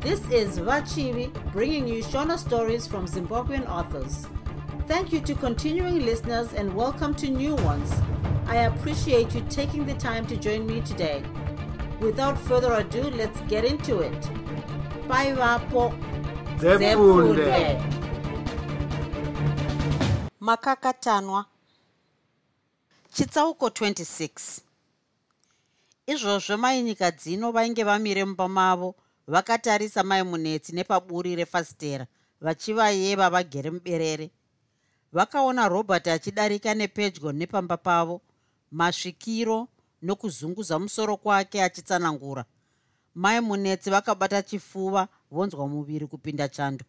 [0.00, 4.26] This is Vachivi bringing you Shona stories from Zimbabwean authors.
[4.86, 7.92] Thank you to continuing listeners and welcome to new ones.
[8.46, 11.22] I appreciate you taking the time to join me today.
[12.00, 14.20] Without further ado, let's get into it.
[15.06, 15.92] Bye, Vapo.
[20.40, 21.44] Makakatanwa
[23.14, 24.60] chitsauko 26
[26.06, 28.94] izvozvo mai nyika dzino vainge vamire mumba mavo
[29.26, 32.06] vakatarisa mai munetsi nepaburi refasitera
[32.40, 34.30] vachivayeva vagere muberere.
[35.12, 38.20] Vakaona robert achidarika nepedyo nepamba pavo
[38.70, 39.68] masvikiro
[40.02, 42.44] nokuzunguza musoro kwake achitsanangura.
[43.14, 46.84] Mai munetsi vakabata chifuva vonzwa muviri kupinda chando.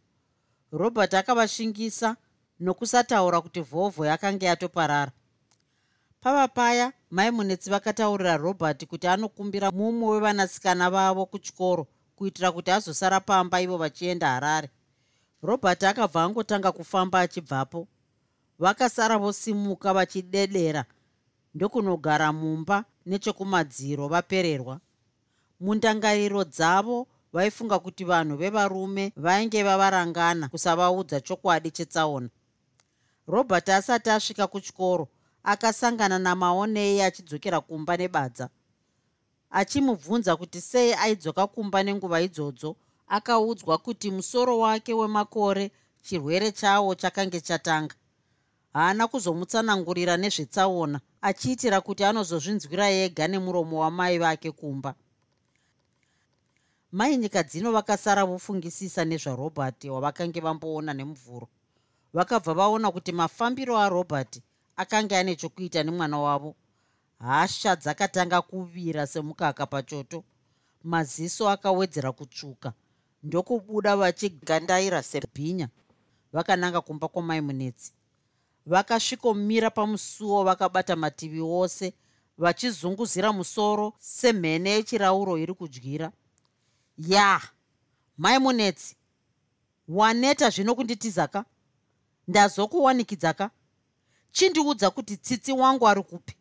[0.71, 2.15] Robert akavashingisa
[2.59, 5.11] nokusataura kuti vhovho yakanga yatoparara.
[6.21, 11.87] Pava paya mai munetsi vakataurira robert kuti anokumbira mumwe wevanasikana vavo kuchikoro
[12.21, 14.69] kuitira kuti azosara pamba ivo vachienda harare.
[15.41, 17.87] Robert akabva angotanga kufamba achibvapo.
[18.59, 20.85] Vakasara vosimuka vachidedera.
[21.55, 24.79] Ndokunogara mumba nechekumadziro vapererwa.
[25.59, 32.29] Mundangariro dzavo vaifunga kuti vanhu vevarume vainge vavarangana kusavaudza chokwadi chetsaona
[33.27, 35.07] robert asati asvika kuchikoro
[35.43, 38.49] akasangana namaonei achidzokera kumba nebadza
[39.51, 42.75] achimubvunza kuti sei aidzoka kumba nenguva idzodzo
[43.07, 45.71] akaudzwa kuti musoro wake wemakore
[46.01, 47.95] chirwere chawo chakange chatanga.
[48.73, 54.95] Haana kuzomutsanangurira nezvetsaona achiitira kuti anozozvinzwira ega nemuromo wamai vake kumba.
[56.91, 61.47] Mai nyika dzino vakasara vofungisisa nezvarobert wavakange vamboona nemuvhuro
[62.13, 64.41] vakabva vaona kuti mafambiro arobert
[64.75, 66.55] akanga ane chokuita nemwana wavo
[67.21, 70.23] hasha dzakatanga kuvira semukaka pachoto.
[70.83, 72.73] Maziso akawedzera kutsvuka
[73.23, 75.69] ndokubuda vachigandaira sebhinya.
[76.33, 77.93] Vakananga kumba kwamai munetsi.
[78.65, 81.93] Vakasvikomira pamusuwo vakabata mativi ose
[82.37, 86.11] vachizunguzira musoro semhene yechirauro iri kudyira
[86.97, 87.41] ya
[88.17, 88.95] mai munetsi
[89.87, 91.45] waneta zvino kunditizaka
[92.27, 93.49] ndazokuwanikidzaka
[94.31, 96.35] chindiudza kuti tsitsi wangu ari kupi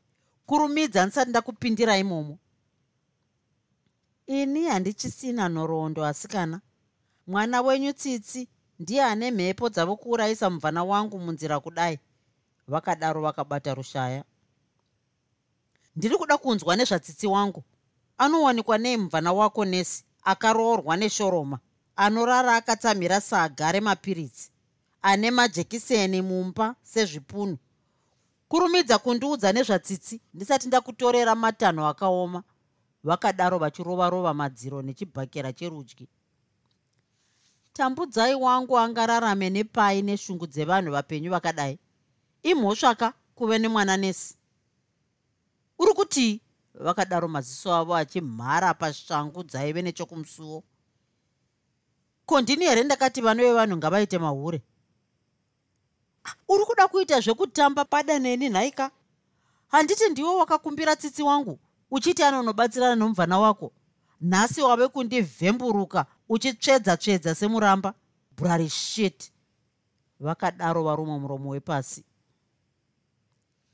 [0.50, 2.38] kurumidza ndisati ndakupindira imomo.
[4.27, 6.61] Ini handichisina nhoroondo asikana
[7.27, 11.99] mwana wenyu tsitsi ndiye ane mhepo dzavo kuurayisa mubvana wangu munzira kudai.
[12.69, 14.25] Vakadaro vakabata rushaya.
[15.97, 17.62] Ndiri kuda kunzwa nezvatsitsi wangu.
[18.19, 20.05] Anowanikwa nei mubvana wako nesi?
[20.25, 21.59] Akaroorwa neshoroma.
[21.97, 24.50] Anorara akatsamhira saga remapiritsi
[25.03, 27.59] ane majekiseni mumba sezvipunu
[28.50, 30.21] kurumidza kundiudza nezvatsitsi.
[30.34, 32.43] Ndisati ndakutorera matanho akaoma.
[33.05, 36.09] Vakadaro vachirovarova madziro nechibhakera cherudyi.
[37.72, 41.78] Tambudzai wangu angararame nepai neshungu dzevanhu vapenyu vakadai.
[42.43, 44.34] Imhosvaka kuve nemwana nesi.
[45.78, 46.41] Uri kutii
[46.75, 50.62] vakadaro maziso avo achimhara pashangu dzaive nechokumusuwo
[52.27, 54.62] ko ndini here ndakati vano vevanhu ngavaite mahure
[56.49, 58.91] uri kuda kuita zvekutamba padaneni nhaika
[59.69, 61.59] handiti ndiwo wakakumbira tsitsi wangu
[61.91, 63.73] uchiti anonobatsirana nomuvana wako?
[64.21, 67.95] Nhasi wave kundivhemburuka uchitsvedza-tsvedza semuramba?
[68.37, 69.33] Brary shit.
[70.21, 72.05] Vakadaro varumwa muromo wepasi.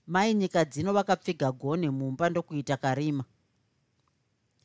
[0.07, 3.25] Mai nyika dzino vakapfiga gone mumba ndokuita karima.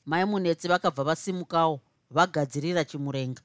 [0.05, 1.81] Mai munetsi vakabva vasimukawo
[2.11, 3.41] vagadzirira chimurenga.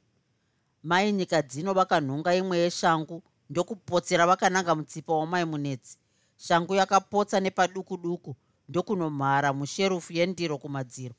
[0.83, 5.99] Mai nyika dzino vakanhonga imwe yeshangu ndokupotsera vakananga mutsipa wamai munetsi.
[6.37, 8.37] Shangu yakapotsa nepaduku duku
[8.69, 11.15] ndokunomhara musherufu yendiro kumadziro.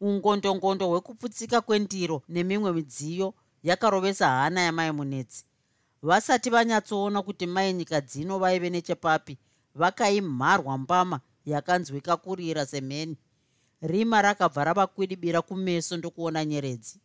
[0.00, 5.44] Ungondongondo hwekuputsika kwendiro nemimwe midziyo yakarovesa hana yamai munetsi.
[6.02, 9.38] Vasati vanyatsoona kuti mai nyika dzino vaive nechepapi
[9.74, 13.16] vakaimharwa mbama yakanzwika kurira semheni.
[13.82, 17.00] Rima rakabva ravakwidibira kumeso ndokuona nyeredzi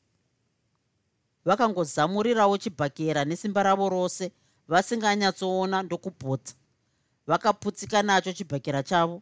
[1.48, 4.26] vakangozamurirawo chibhakera nesimba ravo rose
[4.68, 6.54] vasinganyatsoona ndokupotsa
[7.28, 9.18] vakaputsika nacho chibhakera chavo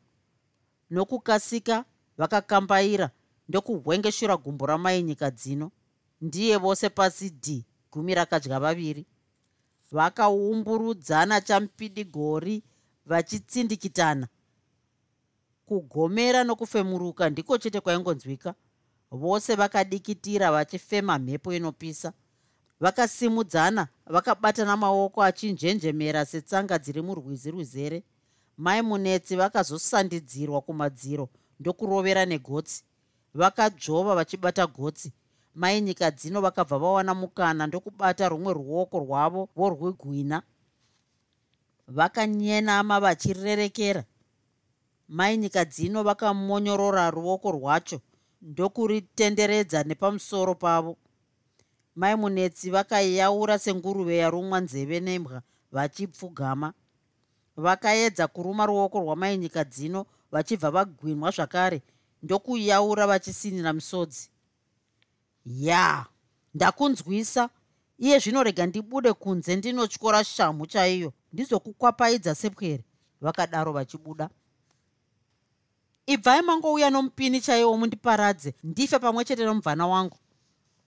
[0.89, 1.85] nokukasika
[2.17, 3.07] vakakambaira
[3.49, 5.71] ndokuhwengeshura gumbo ramai nyika dzino.
[6.21, 9.05] Ndiye vose pasi d gumi rakadya vaviri.
[9.91, 12.63] Vakaumburudzana chamupidigori
[13.05, 14.27] vachitsindikitana
[15.65, 18.53] kugomera nokufemuruka ndiko chete kwaingonzwika
[19.11, 22.13] vose vakadikitira vachifema mhepo inopisa.
[22.79, 28.03] Vakasimudzana vakabatana maoko achinjenjemera setsanga dziri murwizi rwuzere
[28.57, 31.29] mai munetsi vakazosandidzirwa kumadziro
[31.59, 32.83] ndokurovera negotsi.
[33.33, 35.13] Vakadzvova vachibata gotsi.
[35.55, 40.41] Mai nyika dzino vakabva vawana mukana ndokubata rumwe ruoko rwavo vorwegwina
[41.87, 44.03] vakanyenama vachirerekera.
[45.07, 48.01] Mai nyika dzino vakamonyorora ruoko rwacho
[48.45, 50.97] ndokuritenderedza nepamusoro pavo.
[51.95, 56.73] Mai munetsi vakayaura senguruve yarumwa nzeve nembwa vachipfugama.
[57.57, 61.81] Vakaedza kuruma ruoko rwamai nyika dzino vachibva vagwinwa zvakare
[62.23, 64.29] ndokuyaura vachisinira misodzi.
[65.45, 66.05] Ya
[66.53, 67.49] ndakunzwisa
[67.97, 72.83] iye zvino rega ndibude kunze ndinotyora shamhu chaiyo ndizokukwapaidza sepwere
[73.21, 74.29] vakadaro vachibuda
[76.05, 80.17] ibvai mangouya nomupini chaiwo mundiparadze ndife pamwe chete nomubvana wangu.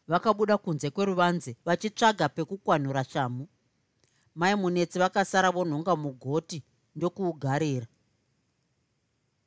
[0.08, 3.48] Vakabuda kunze kweruvanze vachitsvaga pekukwanhura shamhu.
[4.34, 6.62] Mai munetsi vakasara vonhonga mugoti
[6.96, 7.86] ndokuugarira.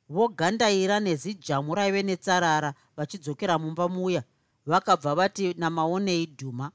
[0.08, 4.22] Vogandaira nezijamu raive netsarara vachidzokera mumba muya
[4.66, 6.70] vakabva vati namaonei dhuma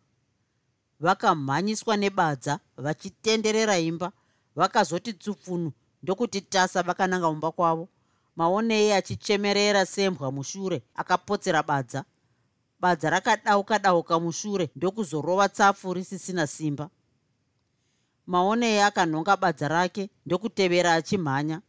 [0.99, 4.11] vakamhanyiswa nebadza vachitenderera imba
[4.55, 5.71] vakazoti tsupfunu
[6.03, 7.89] ndokuti tasa vakananga mumba kwavo
[8.37, 12.05] maonei achichemerera sembwa mushure akapotsera badza.
[12.79, 16.89] Badza rakadauka dauka mushure ndokuzorova tsapfu risisina simba.
[18.27, 21.61] Maonei akanhonga badza rake ndokutevera achimhanya.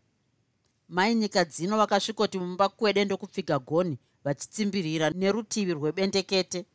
[0.89, 6.67] Mai nyika dzino vakasvikoti mumba kwede ndokupfiga goni vachitsimbirira nerutivi rwebendekete.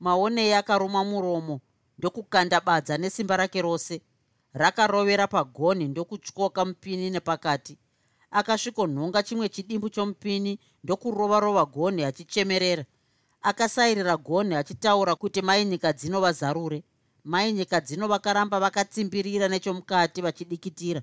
[0.00, 1.60] Maonei akaruma muromo
[1.98, 4.02] ndokukanda badza nesimba rake rose.
[4.52, 7.78] Rakarovera pagoni ndokutyoka mupini nepakati
[8.32, 12.84] akasvikonhonga chimwe chidimbu chomupini ndokurova rova gonhi achichemerera.
[13.42, 16.82] Akasairira gonhi achitaura kuti mai nyika dzino vazarure.
[17.24, 21.02] Mai nyika dzino vakaramba vakatsimbirira nechomukati vachidikitira.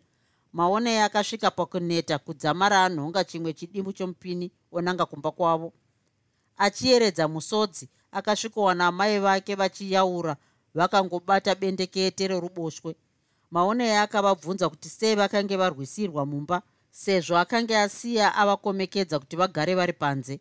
[0.54, 5.74] Maonei akasvika pakuneta kudzamara anhonga chimwe chidimbu chomupini onanga kumba kwavo.
[6.58, 10.36] Achieredza musodzi akasvikowana amai vake vachiyaura
[10.76, 12.96] vakangobata bendekete reruboshwe.
[13.52, 16.62] Maonei akavabvunza kuti sei vakange varwisirwa mumba
[16.92, 20.40] sezvo akange asiya avakomekedza kuti vagare vari panze.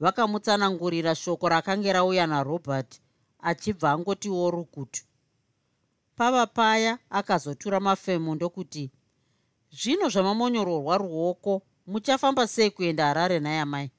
[0.00, 3.00] Vakamutsanangurira shoko rakange rauya narobert
[3.40, 5.02] achibva angotiwo rukutu.
[6.16, 8.90] Pava paya akazotura mafemo ndokuti
[9.70, 13.90] zvino zvamamonyororwa ruoko muchafamba sei kuenda harare nayamai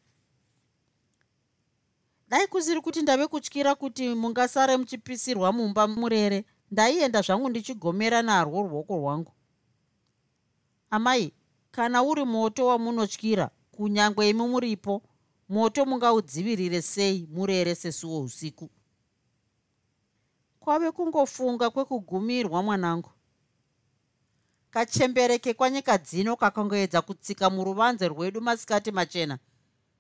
[2.30, 6.46] dai kusiri kuti ndave kutyira kuti mungasare muchipisirwa mumba murere.
[6.72, 9.32] Ndaienda zvangu ndichigomera narwo ruoko rwangu.
[10.90, 11.34] Amai
[11.72, 15.02] kana uri moto wamunotyira kunyange imi muripo
[15.50, 18.70] moto mungaudzivirire sei murere sesuwo usiku?
[20.60, 23.12] Kwave kungofunga kwekugumirwa mwanangu.
[24.72, 29.40] Kachembereke kwanyika dzino kakangoedza kutsika muruvanze rwedu masikati machena.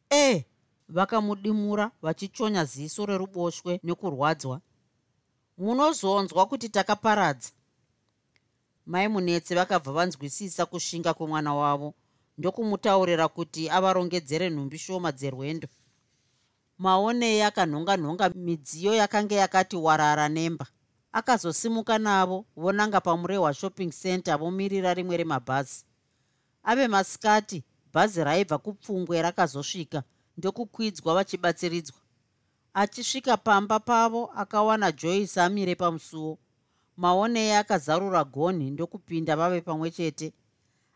[0.09, 0.45] E
[0.89, 4.61] vakamudimura vachichonya ziso reruboshwe nekurwadzwa.
[5.57, 7.49] Munozonzwa kuti takaparadza
[8.89, 11.93] mai munetse vakabva vanzwisisa kushinga kwemwana wavo
[12.37, 15.67] ndokumutaurira kuti avarongedzere nhumbi shoma dzerwendo.
[16.77, 20.65] Maonei akanhonga-nhonga midziyo yakanga yakati warara nemba.
[21.11, 25.85] Akazosimuka navo vonanga pamurehwa shopping center vomirira rimwe remabhazi.
[26.63, 30.03] Ave masikati bhazi raibva kupfungwe rakazosvika
[30.37, 31.99] ndokukwidzwa vachibatsiridzwa.
[32.73, 36.37] Achisvika pamba pavo akawana joyce amire pamusuwo
[36.99, 40.33] maonei akazarura gonhi ndokupinda vave pamwe chete.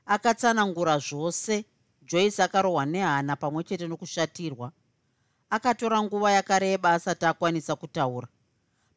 [0.05, 1.65] Akatsanangura zvose
[2.01, 4.72] joyce akarohwa nehana pamwe chete nokushatirwa.
[5.50, 8.27] Akatora nguva yakareba asati akwanisa kutaura.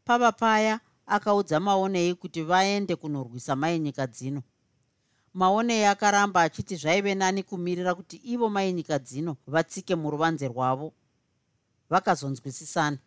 [0.05, 4.43] Pava paya akaudza maonei kuti vaende kunorwisa mai nyika dzino.
[5.35, 10.93] Maonei akaramba achiti zvaive nani kumirira kuti ivo mai nyika dzino vatsike muruvanze rwavo.
[11.91, 12.99] Vakazonzwisisana.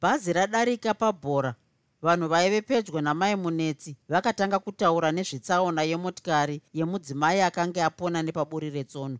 [0.00, 1.54] Bhazi radarika pabhora
[2.02, 9.18] vanhu vaive pedyo namai munetsi vakatanga kutaura nezvetsaona yemotikari yemudzimai akanga apona nepaburi retsono.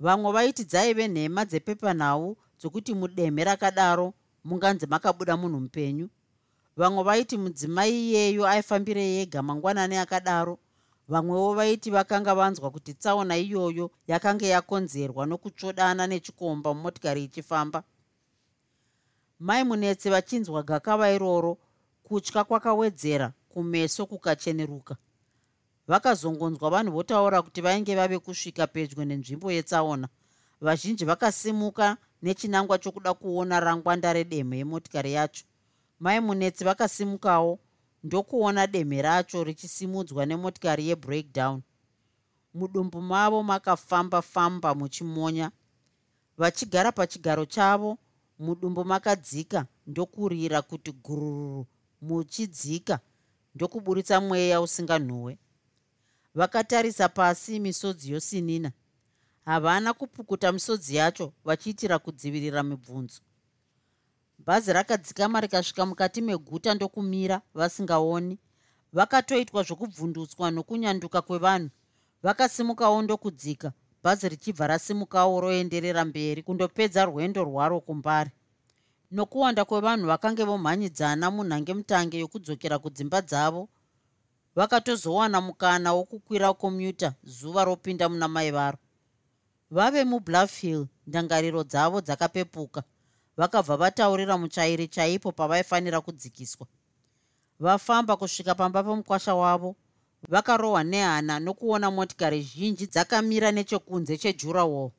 [0.00, 4.14] Vamwe vaiti dzaive nhema dzepepanhau dzokuti mudemhe rakadaro
[4.44, 6.08] munganzi makabuda munhu mupenyu.
[6.76, 10.58] Vamwe vaiti mudzimai iyeyo aifambire yega mangwanani akadaro.
[11.08, 17.82] Vamwewo vaiti vakanga vanzwa kuti tsaona iyoyo yakanga yakonzerwa nokutsvodana nechikomba mumotikari ichifamba.
[19.40, 21.58] Mai munetse vachinzwa gakava iroro
[22.12, 24.96] kutya kwakawedzera kumeso kukacheneruka.
[25.88, 30.08] Vakazongonzwa vanhu votaura kuti vainge vave kusvika pedyo nenzvimbo yetsaona.
[30.60, 35.44] Vazhinji vakasimuka nechinangwa chokuda kuona rangwanda redemhe yemotikari yacho.
[36.00, 37.58] Mai munetsi vakasimukawo
[38.04, 41.62] ndokuona demhe racho richisimudzwa nemotikari yebreakdown.
[42.54, 45.50] Mudumbu mavo makafamba-famba muchimonya.
[46.38, 47.98] Vachigara pachigaro chavo
[48.38, 51.66] mudumbu makadzika ndokurira kuti gururu
[52.02, 53.00] muchidzika
[53.54, 55.38] ndokuburitsa mweya usinganhuhwe
[56.34, 58.72] vakatarisa pasi misodzi yosinina.
[59.44, 63.20] Havana kupukuta misodzi yacho vachiitira kudzivirira mibvunzo.
[64.38, 68.38] Bhazi rakadzikama rikasvika mukati meguta ndokumira vasingaoni.
[68.92, 71.70] Vakatoitwa zvokubvundutswa nokunyanduka kwevanhu.
[72.22, 73.72] Vakasimukawo ndokudzika.
[74.04, 78.30] Bhazi richibva rasimukawo roenderera mberi kundopedza rwendo rwaro kumbari
[79.12, 83.68] nokuwanda kwevanhu vakange vomhanyidzana munhange mutange yokudzokera kudzimba dzavo
[84.56, 88.78] vakatozowana mukana wokukwira komuta zuva ropinda muna mai varo.
[89.70, 92.82] Vave mubluffhill ndangariro dzavo dzakapepuka
[93.36, 96.66] vakabva vataurira muchairi chaipo pavaifanira kudzikiswa.
[97.60, 99.76] Vafamba kusvika pamba pomukwasha wavo
[100.28, 104.90] vakarohwa nehana nokuona motikari zhinji dzakamira nechekunze chejurahall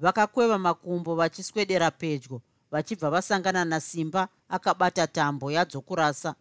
[0.00, 2.40] vakakweva makumbo vachiswedera pedyo
[2.74, 6.34] vachibva vasangana nasimba akabata tambo yadzokurasa.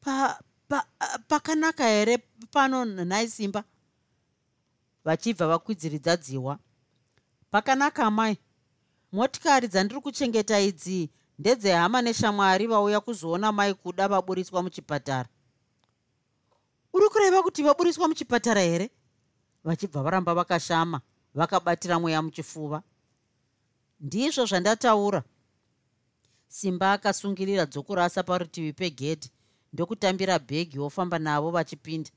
[0.00, 0.86] Pa, pa,
[1.28, 2.18] pakanaka here
[2.50, 3.64] pano nhai simba?
[5.04, 6.58] Vachibva vakwidziridza dziwa.
[7.50, 8.38] Pakanaka mai
[9.12, 15.28] motikari dzandiri kuchengeta idzi ndedzehama neshamwari vauya kuzoona mai kuda vaburiswa muchipatara.
[16.92, 18.90] Uri kureva kuti vaburiswa muchipatara here?
[19.64, 21.00] Vachibva varamba vakashama
[21.34, 22.82] vakabatira mweya muchifuva
[24.04, 25.22] ndizvo zvandataura.
[26.48, 29.28] Simba akasungirira dzokurasa parutivi pegedhi
[29.72, 32.10] ndokutambira bhegi wofamba navo vachipinda.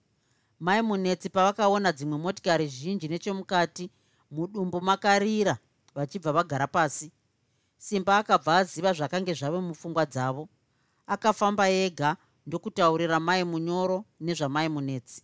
[0.59, 3.89] Mai munetsi pavakaona dzimwe motikari zhinji nechemukati
[4.31, 5.57] mudumbu makarira
[5.95, 7.11] vachibva vagara pasi.
[7.77, 10.49] Simba akabva aziva zvakange zvave mupfungwa dzavo.
[11.07, 12.17] Akafamba ega
[12.47, 15.23] ndokutaurira mai munyoro nezvamai munetsi.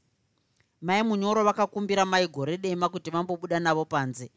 [0.81, 4.31] Mai munyoro vakakumbira mai gore dema kuti vambobuda navo panze.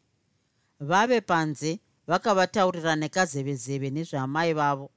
[0.79, 4.91] Vave panze vakavataurira nekazevezeve nezvamai vavo.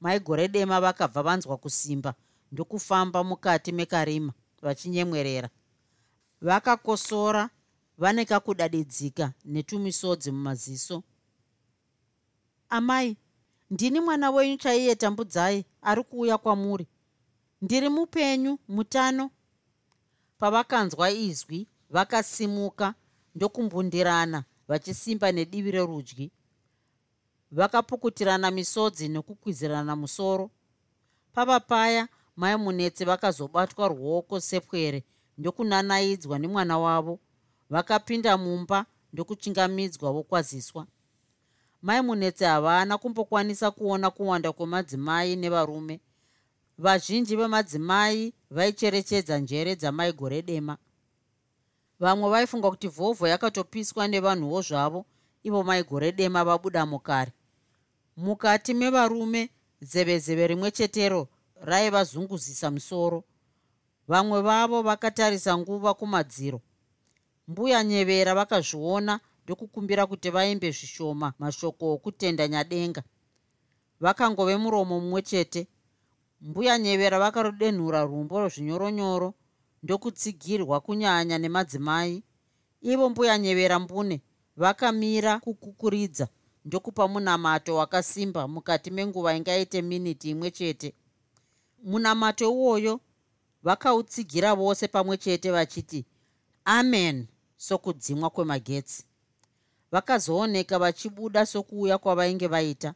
[0.00, 2.14] Mai gore dema vakabva vanzwa kusimba
[2.52, 5.48] ndokufamba mukati mekarima vachinyemwerera.
[6.40, 7.50] Vakakosora
[7.98, 11.02] vane kakudadidzika netumisodzi mumaziso
[12.68, 13.16] amai
[13.70, 16.86] ndini mwana wenyu chaiye tambudzai ari kuuya kwamuri.
[17.62, 19.30] Ndiri mupenyu mutano.
[20.38, 22.94] Pavakanzwa izwi vakasimuka
[23.34, 26.30] ndokumbundirana vachisimba nedivi rerudyi
[27.56, 30.50] vakapukutirana misodzi nokukwizirana musoro.
[31.32, 35.04] Pava paya mai munetsi vakazobatwa ruoko sepwere
[35.38, 37.18] ndokunanaidzwa nemwana wavo
[37.70, 40.86] vakapinda mumba ndokuchingamidzwa vokwaziswa.
[41.82, 46.00] Mai munetsi havana kumbokwanisa kuona kuwanda kwemadzimai nevarume.
[46.78, 50.76] Vazhinji vemadzimai vaicherechedza njere dzamai gore dema.
[52.00, 55.06] Vamwe vaifunga kuti vhovho yakatopiswa nevanhuwo zvavo
[55.42, 57.32] ivo mai gore dema vabuda mukare
[58.16, 61.28] mukati mevarume zevezeve rimwe chetero
[61.60, 63.24] raivazunguzisa musoro.
[64.08, 66.60] Vamwe vavo vakatarisa nguva kumadziro.
[67.48, 73.02] Mbuya nyevera vakazviona ndokukumbira kuti vaimbe zvishoma mashoko okutenda nyadenga.
[74.00, 75.68] Vakangove muromo mumwe chete.
[76.40, 79.34] Mbuya nyevera vakarodenhura rumbo zvinyoronyoro
[79.82, 82.22] ndokutsigirwa kunyanya nemadzimai.
[82.80, 84.22] Ivo mbuya nyevera mbune
[84.56, 86.28] vakamira kukukuridza
[86.66, 90.94] ndokupa munamato wakasimba mukati menguva ingaite miniti imwe chete.
[91.82, 93.00] Munamato iwoyo
[93.62, 96.04] vakautsigira vose pamwe chete vachiti
[96.64, 99.04] amen sokudzimwa kwemagetsi.
[99.92, 102.94] Vakazooneka vachibuda sokuuya kwavainge vaita.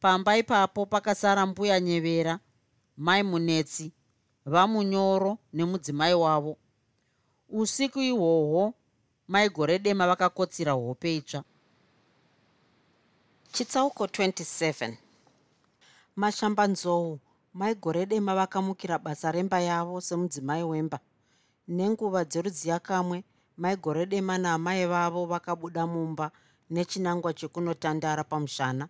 [0.00, 2.38] Pamba ipapo pakasara mbuya nyevera
[2.96, 3.92] mai munetsi
[4.46, 6.56] vamunyoro nemudzimai wavo.
[7.48, 8.74] Usiku ihwohwo
[9.28, 11.44] mai gore dema vakakotsira hope itsva
[13.54, 14.96] chitsauko 27
[16.16, 17.18] mashambanzou
[17.54, 20.98] mai gore dema vakamukira basa remba yavo semudzimai wemba.
[21.68, 23.24] Nenguva dzerudziya kamwe
[23.56, 26.30] mai gore dema naamai vavo vakabuda mumba
[26.70, 28.88] nechinangwa chekunotandara pamushana.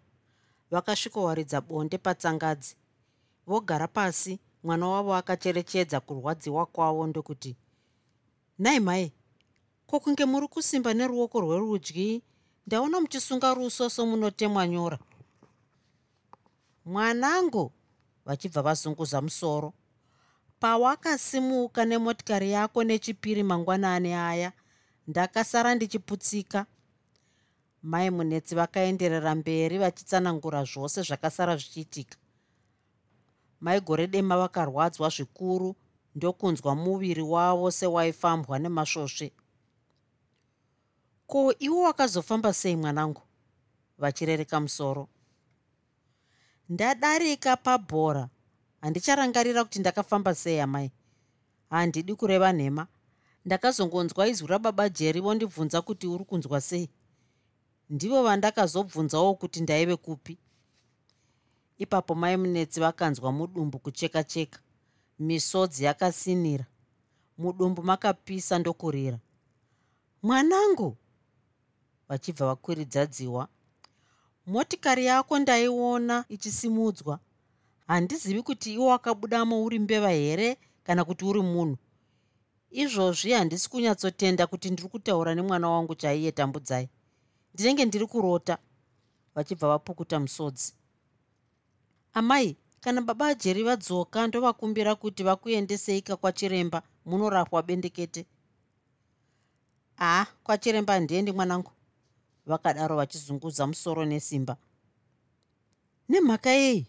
[0.71, 2.77] Vakasvikowaridza bonde patsangadzi.
[3.47, 7.57] Vogara pasi mwana wavo akacherechedza kurwadziwa kwavo ndokuti
[8.59, 9.13] nhai mai
[9.87, 12.23] kwokunge muri kusimba neruoko rwerudyi
[12.67, 14.99] ndaona muchisunga ruso somunotemwa nyora.
[16.85, 17.73] Mwanangu
[18.25, 19.73] vachibva vazunguza musoro.
[20.61, 24.53] Pawakasimuka nemotikari yako nechipiri mangwanani aya
[25.07, 26.67] ndakasara ndichiputsika.
[27.83, 32.17] Mai munetsi vakaenderera mberi vachitsanangura zvose zvakasara zvichiitika.
[33.61, 35.77] Mai gore dema vakarwadzwa zvikuru
[36.15, 39.33] ndokunzwa muviri wavo sewaifambwa nemasvosve
[41.27, 43.23] ko iwo wakazofamba sei mwanangu?
[43.99, 45.09] Vachirereka musoro.
[46.69, 48.29] Ndadarika pabhora
[48.81, 50.91] handicharangarira kuti ndakafamba sei amai.
[51.71, 52.87] Handidi kureva nhema.
[53.45, 56.89] Ndakazongonzwa izwi rababa jeri vondibvunza kuti uri kunzwa sei.
[57.91, 60.39] Ndivo vandakazobvunzawo kuti ndaive kupi.
[61.79, 64.61] Ipapo mai munetsi vakanzwa mudumbu kucheka cheka
[65.19, 66.67] misodzi yakasinira.
[67.39, 69.19] Mudumbu makapisa ndokurira.
[70.23, 70.97] Mwanangu
[72.09, 73.49] vachibva vakwiridzwa dziwa.
[74.47, 77.19] Motikari yako ndaiona ichisimudzwa.
[77.87, 81.77] Handizivi kuti iwo wakabudamo uri mbeva here kana kuti uri munhu.
[82.71, 86.89] Izvozvi handisi kunyatsotenda kuti ndiri kutaura nemwana wangu chaiye tambudzai.
[87.55, 88.59] Ndinenge ndiri kurota
[89.35, 90.73] vachibva vapukuta musodzi.
[92.15, 98.27] Amai kana baba ajeri vadzoka ndovakumbira kuti vakuendeseika kwachiremba munorapwa bendekete.
[99.97, 101.71] Haa kwachiremba handiendi mwanangu
[102.47, 104.57] vakadaro vachizunguza musoro nesimba.
[106.09, 106.87] Nemhaka yei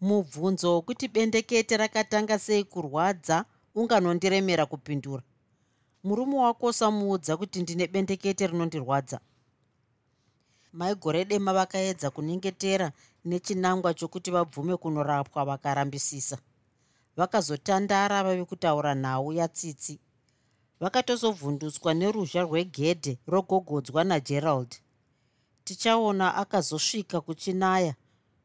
[0.00, 5.22] mubvunzo wokuti bendekete rakatanga sei kurwadza unganondiremera kupindura.
[6.04, 9.20] Murume wako usamuudza kuti ndine bendekete rinondirwadza.
[10.72, 12.92] Maigore dema vakaedza kunyengetera
[13.24, 16.38] nechinangwa chokuti vabvume kunorapwa vakarambisisa.
[17.16, 20.00] Vakazotandara vave kutaura nhau yatsitsi
[20.80, 24.76] vakatozovhundutswa neruzha rwegedhe rogogodzwa nagerald.
[25.64, 27.94] Tichaona akazosvika kuchinaya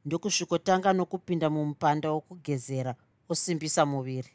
[0.06, 2.96] ndokusvikotanga nokupinda mumupanda wokugezera
[3.30, 4.34] osimbisa muviri.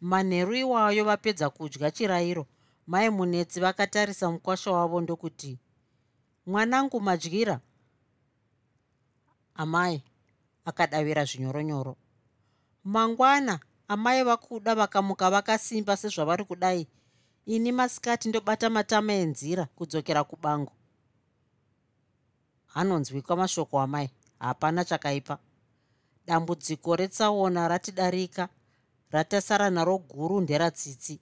[0.00, 2.46] Manheru iwayo vapedza kudya chirayiro
[2.86, 5.58] mai munetsi vakatarisa mukwasha wavo ndokuti
[6.46, 7.60] mwanangu madyira!
[9.54, 10.02] Amai
[10.64, 11.96] akadavira zvinyoronyoro.
[12.84, 16.86] Mangwana amai vakuda vakamuka vakasimba sezvavari kudai.
[17.46, 20.72] Ini masikati ndobata matama enzira kudzokera kubango.
[22.66, 25.38] Hanonzwikwa mashoko amai hapana chakaipa.
[26.26, 28.48] Dambudziko retsaona ratidarika
[29.10, 31.20] ratasara naro guru nderatsitsi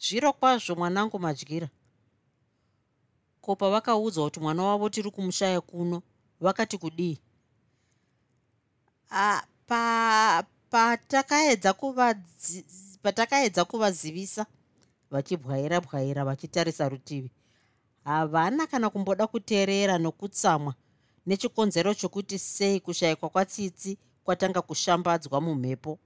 [0.00, 1.68] zviro kwazvo mwanangu madyira.
[3.40, 6.02] Ko pavakaudzwa kuti mwana wavo tiri kumushaya kuno
[6.40, 7.18] vakati kudii
[10.72, 11.74] patakaedza
[13.02, 14.46] patakaedza kuvazivisa
[15.10, 17.30] vachibwaira bwaira vachitarisa rutivi.
[18.04, 20.74] Havana kana kumboda kuteerera nokutsamwa
[21.26, 25.98] nechikonzero chokuti sei kushayikwa kwatsitsi kwatanga kushambadzwa mumhepo.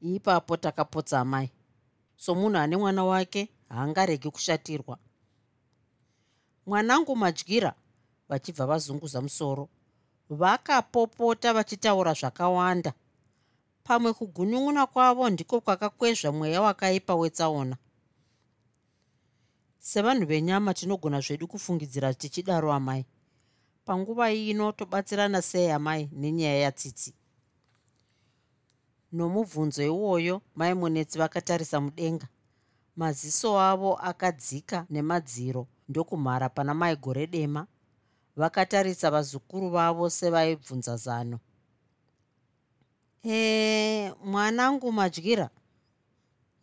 [0.00, 1.50] Ipapo takapotsa amai
[2.16, 4.98] somunhu ane mwana wake haangaregi kushatirwa.
[6.66, 7.74] Mwanangu madyira
[8.28, 9.68] vachibva vazunguza musoro
[10.30, 12.92] vakapopota vachitaura zvakawanda.
[13.84, 17.76] Pamwe kugunun'una kwavo ndiko kwakakwezva mweya wakaipa wetsaona.
[19.78, 23.06] Sevanhu venyama tinogona zvedu kufungidzira tichidaro amai.
[23.84, 27.14] Panguva ino tobatsirana sei amai nenyaya yatsitsi?
[29.12, 32.28] Nomubvunzo iwoyo mai munetsi vakatarisa mudenga.
[32.96, 37.66] Maziso avo akadzika nemadziro ndokumhara pana mai gore dema
[38.40, 41.38] vakatarisa vazukuru vavo sevaibvunza zano.
[43.24, 45.50] E mwanangu madyira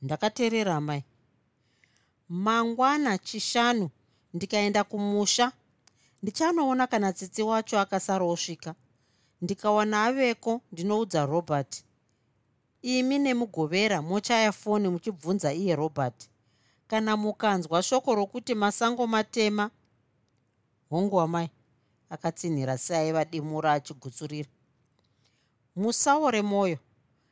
[0.02, 1.04] ndakateerera mai.
[2.30, 3.90] Mangwana chishanu
[4.34, 5.52] ndikaenda kumusha.
[6.24, 8.76] Ndichanoona kana tsitsi wacho akasarosvika
[9.42, 11.84] ndikawana aveko ndinoudza robert.
[12.82, 16.30] Imi nemugovera mochaya foni muchibvunza iye robert.
[16.88, 19.70] Kana mukanzwa shoko rokuti masango matema
[20.90, 21.50] hongu amai
[22.10, 24.50] akatsinhira seaiva dimura achigutsurira.
[25.76, 26.78] Musaore mwoyo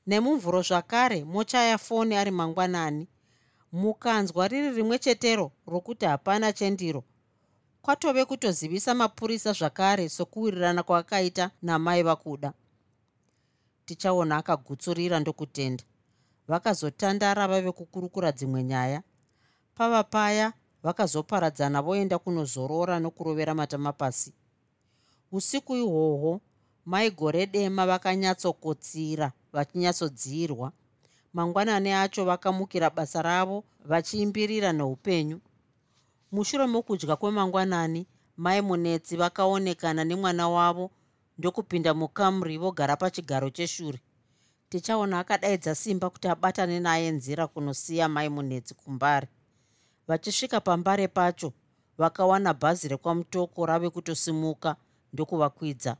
[0.07, 3.07] nemumvuro zvakare mochaya foni ari mangwanani.
[3.71, 7.03] Mukanzwa riri rimwe chetero rokuti hapana chendiro.
[7.81, 12.53] Kwatove kutozivisa mapurisa zvakare sokuwirirana kwakaita namai vakuda.
[13.85, 15.83] Tichaona akagutsurira ndokutenda.
[16.47, 19.03] Vakazotandara vave kukurukura dzimwe nyaya.
[19.75, 24.33] Pava paya vakazoparadzana voenda kunozorora nokurovera matama pasi
[25.31, 26.41] usiku ihwohwo
[26.85, 30.71] mai gore dema vakanyatsokotsira vachinyatsodzirwa
[31.33, 35.39] mangwanani acho vakamukira basa ravo vachiimbirira neupenyu
[36.31, 38.07] mushure mokudya kwemangwanani
[38.37, 40.91] mai munetsi vakaonekana nemwana wavo
[41.37, 43.99] ndokupinda mukamuri vogara pachigaro cheshure.
[44.69, 49.27] Tichaona akadaidza simba kuti abatane naye nzira kunosiya mai munetsi kumbare.
[50.07, 51.53] Vachisvika pambare pacho
[51.97, 54.75] vakawana bhazi rekwamutoko rave kutosimuka
[55.15, 55.97] ndokuvakwidza.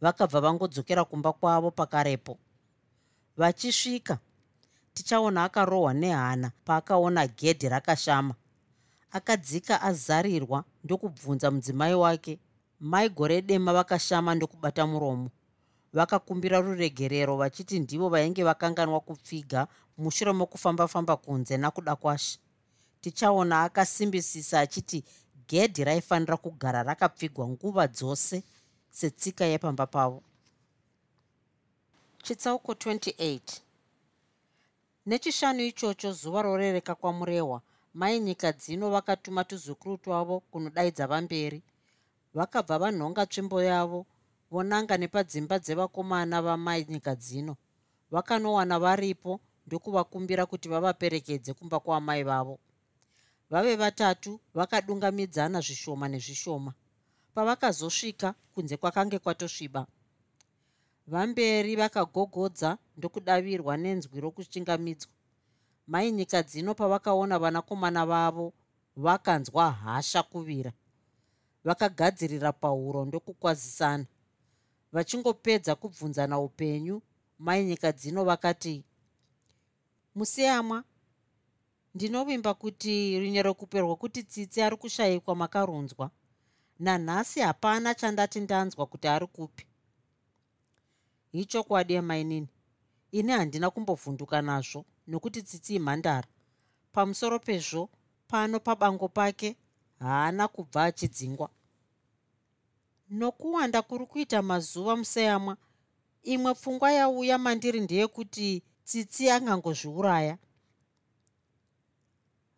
[0.00, 2.38] Vakabva vangodzokera kumba kwavo pakarepo.
[3.36, 4.18] Vachisvika
[4.94, 8.34] tichaona akarohwa nehana paakaona gedhi rakashama.
[9.10, 12.38] Akadzika azarirwa ndokubvunza mudzimai wake.
[12.80, 15.30] Mai gore dema vakashama ndokubata muromo.
[15.92, 19.66] Vakakumbira ruregerero vachiti ndivo vainge vakanganwa kupfiga
[19.98, 22.38] mushure mokufamba-famba kunze nakuda kwashe
[23.00, 25.04] tichaona akasimbisisa achiti
[25.50, 28.42] gedhi raifanira kugara rakapfigwa nguva dzose
[28.90, 30.22] setsika yepamba pavo.
[32.22, 33.40] Chitsauko 28
[35.06, 37.62] nechishanu ichocho zuva rorereka kwamurehwa
[37.94, 41.62] mai nyika dzino vakatuma tuzukuru twavo kunodaidza vamberi.
[42.34, 44.06] Vakabva vanhonga tsvimbo yavo
[44.50, 47.56] vonanga nepadzimba dzevakomana vamai nyika dzino.
[48.10, 52.58] Vakanowana varipo ndokuvakumbira kuti vavaperekedze kumba kwaamai vavo
[53.50, 56.72] vave vatatu vakadungamidzana zvishoma nezvishoma.
[57.34, 59.86] Pavakazosvika kunze kwakange kwatosviba.
[61.06, 65.12] Vamberi vakagogodza ndokudavirwa nenzwi rokuchingamidzwa
[65.86, 68.52] mai nyika dzino pavakaona vanakomana vavo
[68.96, 70.72] vakanzwa hasha kuvira.
[71.64, 74.06] Vakagadzirira pauro ndokukwazisana.
[74.92, 77.02] Vachingopedza kubvunzana upenyu
[77.38, 78.84] mai nyika dzino vakati
[80.14, 80.84] musiyamwa
[81.94, 86.10] ndinovimba kuti rinyerokupe rwokuti tsitsi ari kushayikwa makarunzwa.
[86.78, 89.66] Nanhasi hapana chandati ndanzwa kuti ari kupi.
[91.32, 92.48] Ichokwadi yemainini
[93.12, 96.28] ini handina kumbovhunduka nazvo nokuti tsitsi imhandara.
[96.92, 97.90] Pamusoro pezvo
[98.28, 99.56] pano pabango pake
[99.98, 101.50] haana kubva achidzingwa.
[103.10, 105.56] Nokuwanda kuri kuita mazuva museyamwa
[106.22, 110.38] imwe pfungwa yauya mandiri ndeyekuti tsitsi angangozviuraya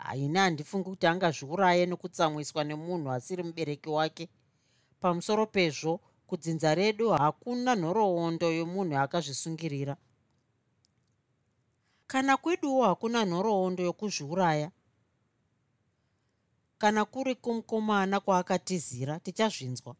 [0.04, 4.28] haini handifungi kuti angazviuraye nokutsamwiswa nemunhu asiri mubereki wake.
[5.00, 9.96] Pamusoro pezvo kudzinza redu hakuna nhoroondo yomunhu akazvisungirira.
[12.06, 14.70] Kana kweduwo hakuna nhoroondo yokuzviuraya.
[16.78, 19.96] Kana kuri kumukomana kwaakatizira tichazvinzwa.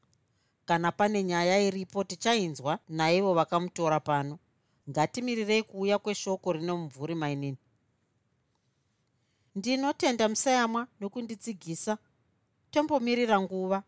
[0.65, 4.39] Kana pane nyaya iripo tichainzwa naivo vakamutora pano.
[4.91, 7.59] Ngatimirirei kuuya kweshoko rine mumvuri mainini
[9.55, 11.99] ndinotenda musayamwa nokunditsigisa
[12.71, 13.83] tombomirira nguva.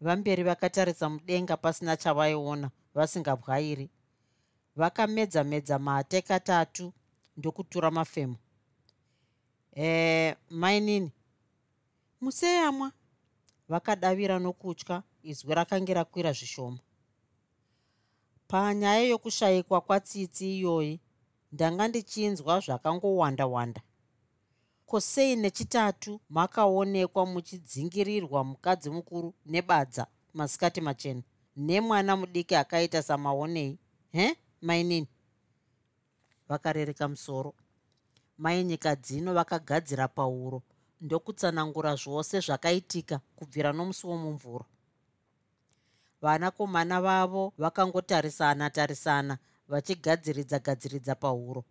[0.00, 3.90] Vamberi vakatarisa mudenga pasina chavaiona vasingabwairi.
[4.76, 6.92] Vakamedza medza mate katatu
[7.36, 8.36] ndokutura mafemo
[9.76, 11.12] e mainini
[12.20, 12.92] museyamwa.
[13.68, 16.78] Vakadavira nokutya izwi rakange rakwira zvishoma.
[18.48, 21.00] Panyaya yokushayikwa kwatsitsi iyoyi
[21.52, 23.82] ndanga ndichinzwa zvakangowanda wanda
[24.90, 31.22] kosei nechitatu makaonekwa muchidzingirirwa mukadzi mukuru nebadza masikati machena
[31.56, 33.78] nemwana mudiki akaita samaonei.
[34.12, 34.36] He?
[34.62, 35.08] Mainini.
[36.48, 37.54] Vakarereka musoro.
[38.38, 40.62] Mai nyika dzino vakagadzira pauro
[41.00, 44.66] ndokutsanangura zvose zvakaitika kubvira nomusi womumvuro
[46.22, 51.64] vanakomana vavo vakangotarisana tarisana vachigadziridza gadziridza pauro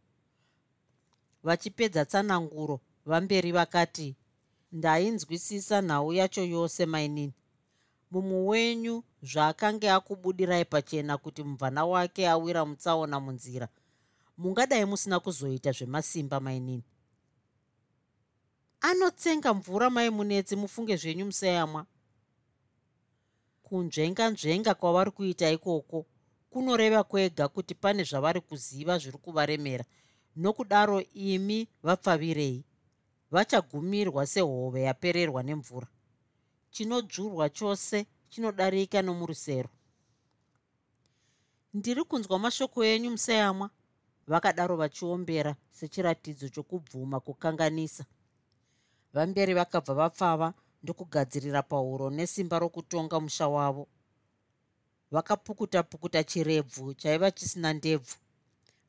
[1.43, 4.15] vachipedza tsananguro vamberi vakati
[4.71, 7.33] ndainzwisisa nhau yacho yose mainini
[8.11, 13.67] mumwe wenyu zvaakange akubudirai pachena kuti mubvana wake awira mutsaona munzira.
[14.37, 16.83] Mungadai musina kuzoita zvemasimba mainini
[18.81, 21.85] anotsenga mvura maimunetsi mufunge zvenyu museyamwa
[23.63, 26.05] kunzvenga nzvenga kwavari kuita ikoko
[26.49, 29.85] kunoreva kwega kuti pane zvavari kuziva zviri kuvaremera.
[30.35, 32.63] Nokudaro imi vapfavirei
[33.31, 35.87] vachagumirwa sehove yapererwa nemvura.
[36.71, 39.69] Chinodzvurwa chose chinodarika nomurusero
[41.73, 43.69] ndiri kunzwa mashoko enyu museyamwa
[44.27, 48.05] vakadaro vachiombera sechiratidzo chokubvuma kukanganisa.
[49.13, 53.87] Vamberi vakabva vapfava ndokugadzirira pauro nesimba rokutonga musha wavo.
[55.11, 58.15] Vakapukuta pukuta chirebvu chaiva chisina ndebvu.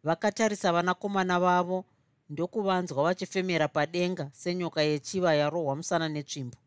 [0.05, 1.85] Vakatarisa vanakomana vavo
[2.31, 6.59] ndokuvanzwa vachifemera padenga senyoka yechiva yarohwa musana netsvimbo.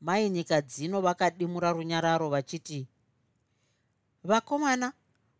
[0.00, 2.86] Mai nyika dzino vakadimura runyararo vachiti
[4.24, 4.92] vakomana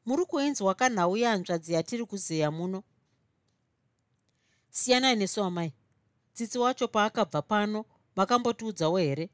[0.07, 2.83] muri kuinzwa kanhau yanzvadzi yatiri kuzeya muno?
[4.71, 5.73] Siyanai nesu amai
[6.35, 7.85] tsitsi wacho paakabva pano
[8.17, 9.31] makambotiudzawo here?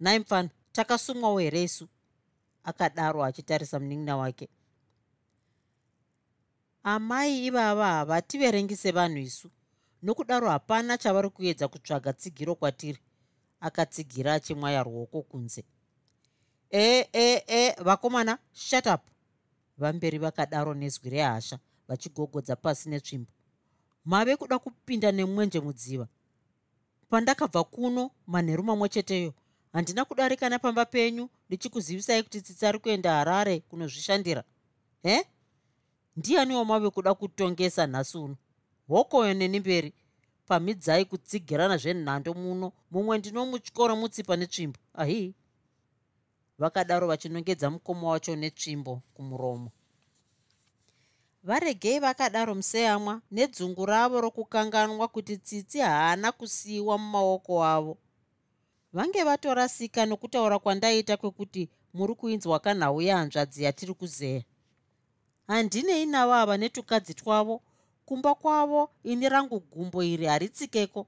[0.00, 1.88] Nhai mfana takasumwawo here isu?
[2.64, 4.48] Akadaro achitarisa munin'ina wake
[6.82, 9.50] amai ivava havativerengi sevanhu isu.
[10.02, 12.98] Nokudaro hapana chavari kuedza kutsvaga tsigiro kwatiri.
[13.60, 15.64] Akatsigira achimwaya ruoko kunze.
[16.70, 19.00] E e e vakomana shatup
[19.78, 23.30] vamberi vakadaro nezwi rehasha vachigogodza pasi netsvimbo.
[24.04, 26.08] Mave kuda kupinda nemwenje mudziva.
[27.10, 29.34] Pandakabva kuno manheru mamwe cheteyo
[29.72, 34.44] handina kudarika napamba penyu ndichikuzivisai kuti tsitsi ari kuenda harare kunozvishandira.
[35.02, 35.26] He
[36.24, 38.36] ndianiwo mave kuda kutongesa nhasi uno?
[38.88, 39.92] Hokoyo neni mberi
[40.46, 42.72] pamidzai kutsigirana zvenhando muno.
[42.90, 44.78] Mumwe ndinomutyora mutsipa netsvimbo.
[44.94, 45.34] Ahii
[46.58, 49.70] vakadaro vachinongedza mukoma wacho netsvimbo kumuromo.
[51.42, 57.98] Varegei vakadaro museyamwa nedzungu ravo rokukanganwa kuti tsitsi haana kusiyiwa mumaoko avo.
[58.92, 64.42] Vange vatorasika nokutaura kwandaita kwekuti muri kuinzwa kanhau yehanzvadzi yatiri kuzeya
[65.50, 67.60] handinei navo ava netukadzi twavo.
[68.06, 71.06] Kumba kwavo ini rangu gumbo iri haritsikeko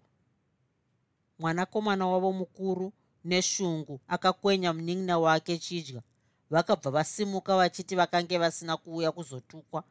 [1.39, 2.93] mwanakomana wavo mukuru
[3.25, 6.03] neshungu akakwenya munin'ina wake chidya.
[6.51, 9.85] Vakabva vasimuka vachiti vakange vasina kuuya kuzotukwa.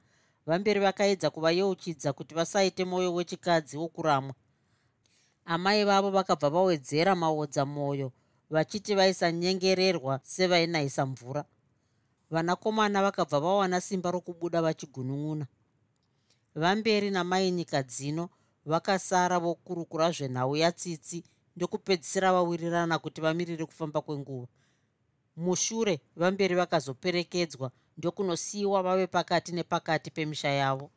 [0.45, 4.33] Vamberi vakaedza kuvayeuchidza kuti vasaite mwoyo wechikadzi wokuramwa.
[5.45, 8.11] Amai vavo vakabva vawedzera maodza mwoyo
[8.49, 11.45] vachiti vaisanyengererwa sevainayisa mvura
[12.31, 15.45] vanakomana vakabva vawana simba rokubuda vachigunun'una
[16.55, 18.29] vamberi namai nyika dzino
[18.65, 21.23] vakasara vokurukura zvenhau yatsitsi
[21.55, 24.47] ndokupedzisira vawirirana kuti vamirire kufamba kwenguva.
[25.37, 30.91] Mushure vamberi vakazoperekedzwa ndokunosiyiwa vave pakati nepakati pemisha yavo.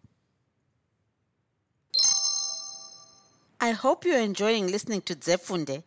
[3.61, 5.83] I hope you're enjoying listening to zefunde.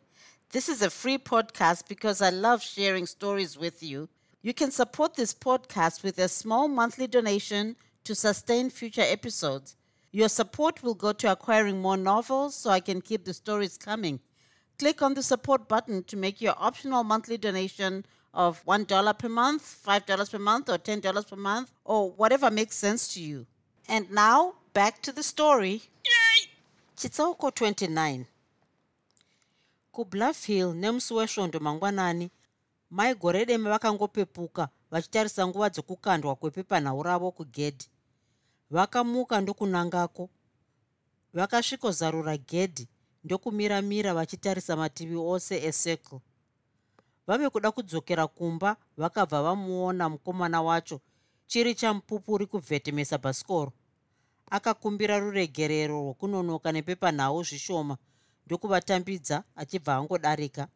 [0.49, 4.07] This is a free podcast because i love sharing stories with you
[4.41, 9.76] you can support this podcast with a small monthly donation to sustain future episodes
[10.12, 14.19] your support will go to acquiring more novels so i can keep the stories coming
[14.80, 19.80] click on the support button to make your optional monthly donation of $1 per month,
[19.86, 23.47] $5 per month, or $10 per month, or whatever makes sense to you.
[23.89, 25.82] And now, back to the story.
[26.95, 28.26] chitsauko 29
[29.93, 32.30] kubluffhill nemusi wesvondo mangwanani
[32.89, 37.88] mai goredeme vakangopepuka vachitarisa nguva dzokukandwa kwepepanhau ravo kugedhi.
[38.69, 40.30] Vakamuka ndokunangako
[41.34, 42.88] vakasvikozarura gedhi
[43.23, 46.19] ndokumiramira vachitarisa mativi ose ecircle
[47.28, 51.02] vave kuda kudzokera kumba vakabva vamuona mukomana wacho
[51.47, 53.71] chiri chamupupuri kubvetemesa bhasikoro
[54.56, 57.97] akakumbira ruregerero rwokunonoka nepepanhau zvishoma
[58.45, 60.67] ndokuvatambidza achibva angodarika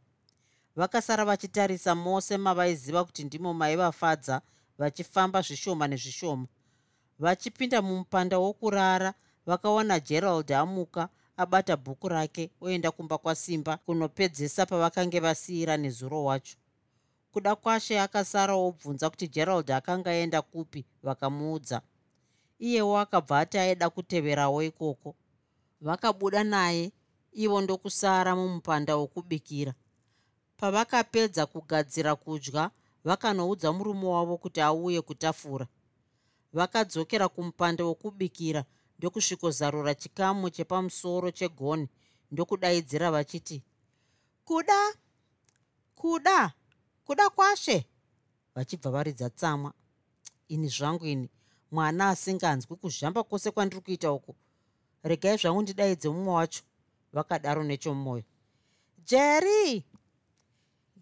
[0.75, 4.41] vakasara vachitarisa mose mavaiziva kuti ndimo maivafadza
[4.77, 6.47] vachifamba zvishoma nezvishoma.
[7.19, 9.13] Vachipinda mumupanda wokurara
[9.45, 16.57] vakaona gerald amuka abata bhuku rake oenda kumba kwasimba kunopedzesa pavakange vasiyira nezuro wacho.
[17.31, 21.81] Kuda kwashe akasara obvunza kuti gerald akanga aenda kupi vakamuudza.
[22.60, 25.15] Iyewo akabva ati aida kuteverawo ikoko.
[25.81, 26.91] Vakabuda naye
[27.34, 29.73] ivo ndokusara mumupanda wokubikira
[30.62, 32.69] pavakapedza kugadzira kudya
[33.04, 35.67] vakanoudza murume wavo kuti auye kutafura.
[36.54, 38.62] Vakadzokera kumupanda wokubikira
[38.97, 41.88] ndokusvikozarura chikamu chepamusoro chegoni
[42.32, 43.63] ndokudaidzira vachiti
[44.45, 44.80] kuda
[45.95, 46.54] kuda
[47.06, 47.86] kuda kwashe
[48.56, 49.74] vachibva varidza tsamwa.
[50.47, 51.30] Ini zvangu ini
[51.71, 54.36] mwana asinganzwi kuzhamba kwose kwandiri kuita uku.
[55.04, 56.63] Regai zvangu ndidaidze mumwe wacho
[57.13, 58.24] vakadaro nechomwoyo
[59.06, 59.86] jerry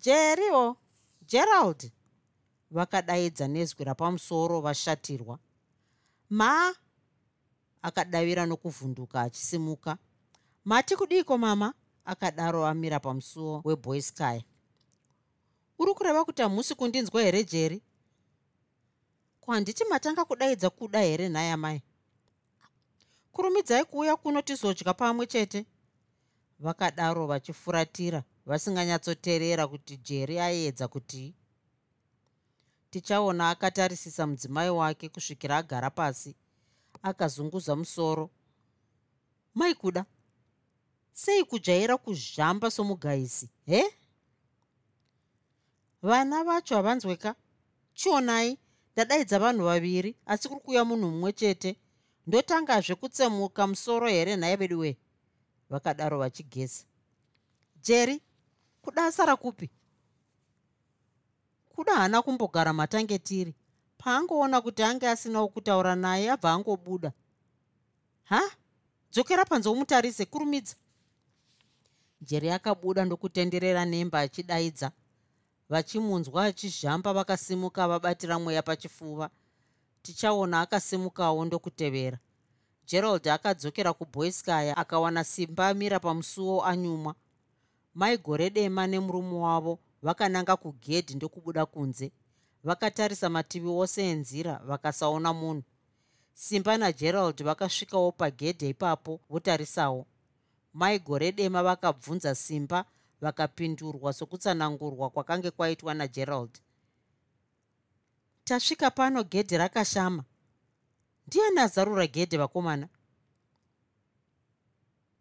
[0.01, 0.77] jerryo
[1.27, 1.91] gerald
[2.71, 5.39] vakadaidza nezwi rapamusoro vashatirwa.
[6.29, 6.75] Ma
[7.81, 9.97] akadavira nokuvhunduka achisimuka.
[10.65, 11.73] Mati kudiko mama?
[12.05, 14.45] Akadaro amira pamusuwo weboysky
[15.79, 17.81] uri kureva kuti hamusi kundinzwa here jeri
[19.41, 21.81] ko handiti matanga kudaidza kuda here nhaya mai
[23.31, 25.65] kurumidzai kuuya kuno tizodya pamwe chete.
[26.59, 31.35] Vakadaro vachifuratira vasinganyatsoteerera kuti jeri aiedza kuti
[32.91, 36.35] tichaona akatarisisa mudzimai wake kusvikira agara pasi
[37.03, 38.29] akazunguza musoro.
[39.53, 40.05] Mai kuda
[41.13, 43.83] sei kujaira kuzhamba somugaisi he?
[46.01, 47.35] Vana vacho havanzweka.
[47.93, 48.57] Chionai
[48.93, 51.75] ndadaidza vanhu vaviri asi kuri kuuya munhu mumwe chete.
[52.27, 54.97] Ndotangazve kutsemuka musoro here nhaye vedu wee
[55.69, 56.83] vakadaro vachigeza.
[57.81, 58.21] Jeri
[58.89, 59.69] kuda asara kupi?
[61.75, 63.53] Kuda haana kumbogara matange tiri.
[63.97, 67.11] Paangoona kuti ange asinawo kutaura naye abva angobuda.
[68.23, 68.41] Ha?
[69.11, 70.75] Dzokera panze umutarise kurumidza.
[72.21, 74.91] Jeri akabuda ndokutenderera nemba achidaidza.
[75.69, 79.29] Vachimunzwa achizhamba vakasimuka vabatira mweya pachifuva.
[80.01, 82.17] Tichaona akasimukawo ndokutevera.
[82.87, 87.15] Gerald akadzokera kuboyskaya akawana simba amira pamusuwo anyumwa
[87.93, 92.11] mai gore dema nemurume wavo vakananga kugedhi ndokubuda kunze.
[92.63, 95.63] Vakatarisa mativi ose enzira vakasaona munhu.
[96.33, 100.05] Simba nagerald vakasvikawo pagedhe ipapo votarisawo.
[100.73, 102.85] Mai gore dema vakabvunza simba
[103.21, 106.59] vakapindurwa sokutsanangurwa kwakange kwaitwa nagerald.
[108.43, 110.23] Tasvika pano gedhe rakashama.
[111.27, 112.87] Ndiani azarura gedhe vakomana?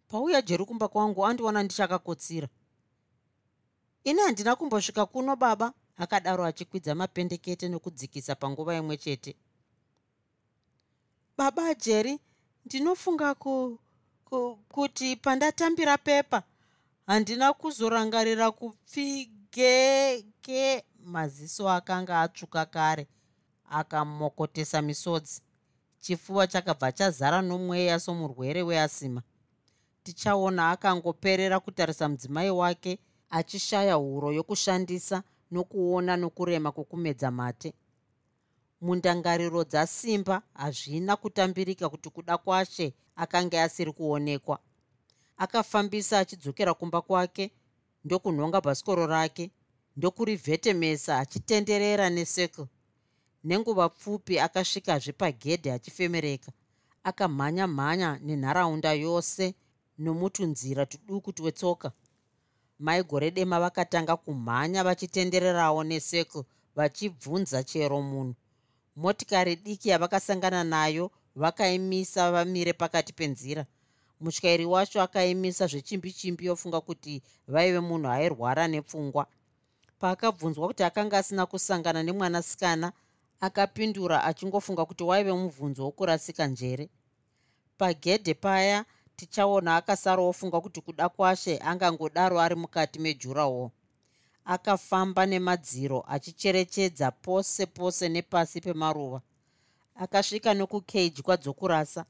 [0.09, 2.48] Pauya jeri kumba kwangu andiona ndichakakotsira
[4.04, 9.37] ini handina kumbosvika kuno baba akadaro achikwidza mapendekete nokudzikisa panguva imwe chete.
[11.37, 12.18] Baba jeri
[12.66, 13.78] ndinofunga ku,
[14.24, 16.42] ku, kuti pandatambira pepa
[17.06, 19.84] handina kuzorangarira kupfigeke
[21.04, 23.06] maziso akanga atsvuka kare
[23.70, 25.40] akamokotesa misodzi.
[26.00, 29.22] Chifuva chakabva chazara nomweya somurwere weasima.
[30.04, 32.98] Tichaona akangoperera kutarisa mudzimai wake
[33.30, 37.74] achishaya huro yokushandisa nokuona nokurema kwokumedza mate.
[38.80, 44.58] Mundangariro dzasimba hazvina kutambirika kuti kuda kwashe akanga asiri kuonekwa.
[45.36, 47.50] Akafambisa achidzokera kumba kwake
[48.04, 49.50] ndokunhonga bhasikoro rake
[49.96, 52.66] ndokurivhetemesa achitenderera nesekle
[53.44, 56.52] nenguva pfupi akasvikazve pagedhe achifemereka.
[57.04, 59.54] Akamhanya mhanya nenharaunda yose
[59.98, 61.92] nomutunzira tuduku twetsoka
[62.78, 66.42] mai gore dema vakatanga kumhanya vachitendererawo nesekle
[66.76, 68.34] vachibvunza chero munhu.
[68.96, 73.66] Motikari diki yavakasangana nayo vakaimisa vamire pakati penzira.
[74.20, 79.26] Mutyairi wacho akaimisa zvechimbi chimbi yofunga kuti vaive munhu airwara nepfungwa.
[79.98, 82.92] Paakabvunzwa kuti akanga asina kusangana nemwanasikana
[83.40, 86.88] akapindura achingofunga kuti waive mubvunzo wokurasika njere.
[87.78, 88.84] Pagedhe paya
[89.18, 93.70] tichaona akasarawo funga kuti kuda kwashe angangodaro ari mukati mejurawo
[94.54, 99.20] akafamba nemadziro achicherechedza pose pose nepasi pemaruva.
[99.96, 102.04] Akasvika nokukage kwadzokurasa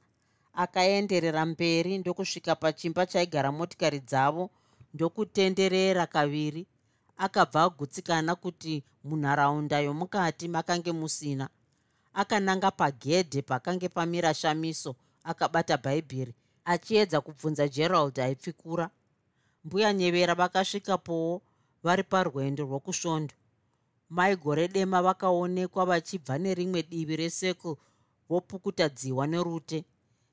[0.55, 4.51] akaenderera mberi ndokusvika pachimba chaigara motikari dzavo
[4.95, 6.67] ndokutenderera kaviri.
[7.17, 11.49] Akabva agutsikana kuti munharaunda yomukati makange musina.
[12.15, 14.95] Akananga pagedhe pakange pamira shamiso
[15.25, 16.35] akabata bhaibheri
[16.73, 18.91] achiedza kubvunza gerald aipfikura
[19.65, 21.43] mbuya nyevera vakasvikapowo
[21.85, 23.35] vari parwendo rwokusvondo.
[24.11, 27.77] Mai gore dema vakaonekwa vachibva nerimwe divi resekle
[28.29, 29.85] vopukuta dziwa nerute.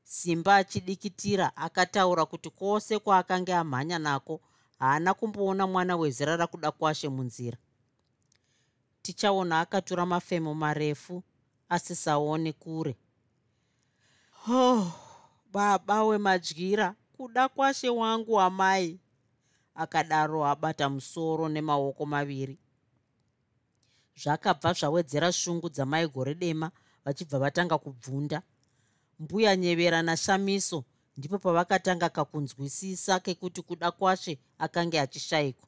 [0.04, 4.42] Simba achidikitira akataura kuti kwose kwaakanga amhanya nako
[4.80, 7.58] haana kumboona mwana wezira rakuda kwashe munzira.
[9.02, 11.24] Tichaona akatura mafemo marefu
[11.70, 12.96] asisaone kure.
[14.50, 15.05] Oh
[15.56, 19.00] baba wemadyira kuda kwashe wangu amai
[19.76, 22.60] akadaro abata musoro nemaoko maviri.
[24.22, 26.72] Zvakabva zvawedzera shungu dzamai gore dema
[27.06, 28.42] vachibva vatanga kubvunda.
[29.20, 30.84] Mbuya nyevera nashamiso
[31.18, 35.68] ndipo pavakatanga kakunzwisisa kekuti kuda kwashe akanga achishayikwa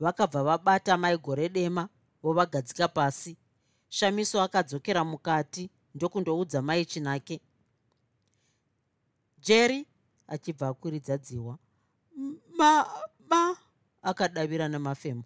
[0.00, 1.88] vakabva vabata mai gore dema
[2.22, 3.36] vovagadzika pasi.
[3.88, 7.40] Shamiso akadzokera mukati ndokundoudza mai chinake
[9.44, 9.86] jerry
[10.26, 11.58] achibva akwiridza dziwa.
[12.56, 12.86] Ma
[13.28, 13.56] ma
[14.02, 15.24] akadavira nemafemo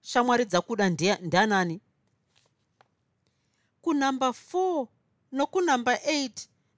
[0.00, 0.90] shamwari dzakuda
[1.22, 1.80] ndanani?
[3.82, 4.86] Kunamba 4
[5.32, 6.30] nokunamba 8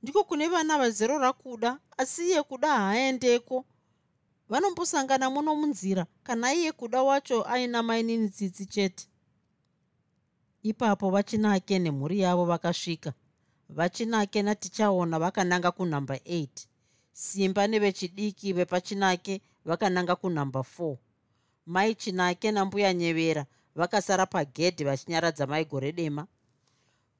[0.02, 3.64] ndiko kune vana vazero rakuda asi iye kuda haaendeko
[4.48, 9.06] vanombosangana muno munzira kana iye kuda wacho aina mainini tsitsi chete.
[10.62, 13.12] Ipapo vachinake nemhuri yavo vakasvika
[13.76, 16.48] vachinake natichaona vakananga kunhamba 8
[17.12, 20.96] simba nevechidiki vepachinake vakananga kunhamba 4
[21.66, 26.26] mai chinake nambuya nyevera vakasara pagedhi vachinyaradza mai gore dema.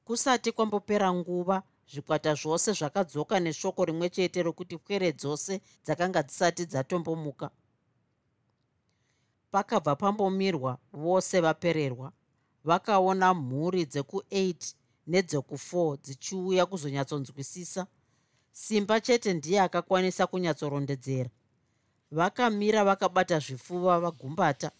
[0.05, 7.49] Kusati kwambopera nguva zvikwata zvose zvakadzoka neshoko rimwe chete rokuti pwere dzose dzakanga dzisati dzatombomuka.
[9.51, 12.11] Pakabva pambomirwa vose vapererwa.
[12.63, 14.73] Vakaona mhuri dzeku8
[15.11, 17.87] nedzeku4 dzichiuya kuzonyatsonzwisisa.
[18.51, 21.29] Simba chete ndiye akakwanisa kunyatsorondedzera.
[22.11, 24.71] Vakamira vakabata zvifuva vagumbata.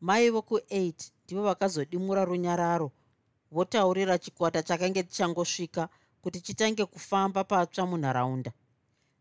[0.00, 2.90] Mai voku8 ndivo vakazodimura runyararo
[3.52, 5.88] votaurira chikwata chakange tichangosvika
[6.22, 8.52] kuti chitange kufamba patsva munharaunda.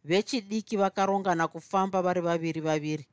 [0.04, 3.06] Vechidiki vakarongana kufamba vari vaviri vaviri.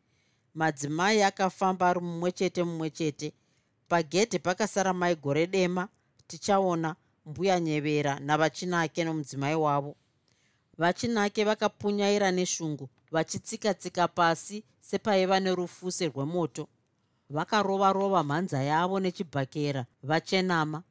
[0.54, 3.32] Madzimai akafamba ari mumwe chete mumwe chete.
[3.88, 5.88] Pagedhe pakasara mai gore dema
[6.26, 6.96] tichaona
[7.28, 9.96] mbuya nyevera navachinake nomudzimai wavo.
[10.78, 16.68] Vachinake vakapunyaira neshungu vachitsika-tsika pasi sepaiva nerufuse rwemoto.
[17.30, 20.82] Vakarova rova mhanza yavo nechibhakera vachenama.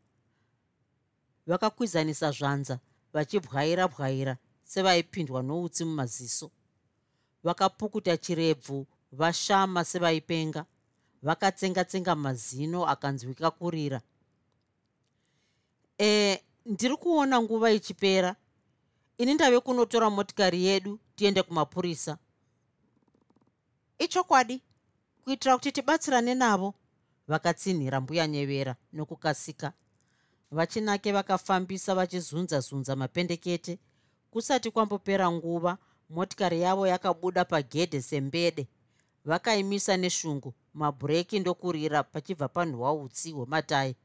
[1.47, 2.79] Vakakwizanisa zvanza
[3.13, 6.51] vachibwaira bwaira sevaipindwa noutsi mumaziso.
[7.43, 10.65] Vakapukuta chirebvu vashama sevaipenga.
[11.23, 14.01] Vakatsenga-tsenga mazino akanzwika kurira
[15.99, 18.35] e ndiri kuona nguva ichipera.
[19.17, 22.17] Ini ndave kunotora motikari yedu tiende kumapurisa.
[23.99, 24.61] Ichokwadi
[25.23, 26.73] kuitira kuti tibatsirane navo
[27.27, 29.73] vakatsinhira mbuya nyevera nokukasika.
[30.51, 33.79] Vachinake vakafambisa vachizunza-zunza mapendekete.
[34.31, 35.77] Kusati kwambopera nguva
[36.09, 38.67] motikari yavo yakabuda pagedhe sembede.
[39.25, 43.95] Vakaimisa neshungu mabhureki ndokurira pachibva panhuhwa utsi hwematai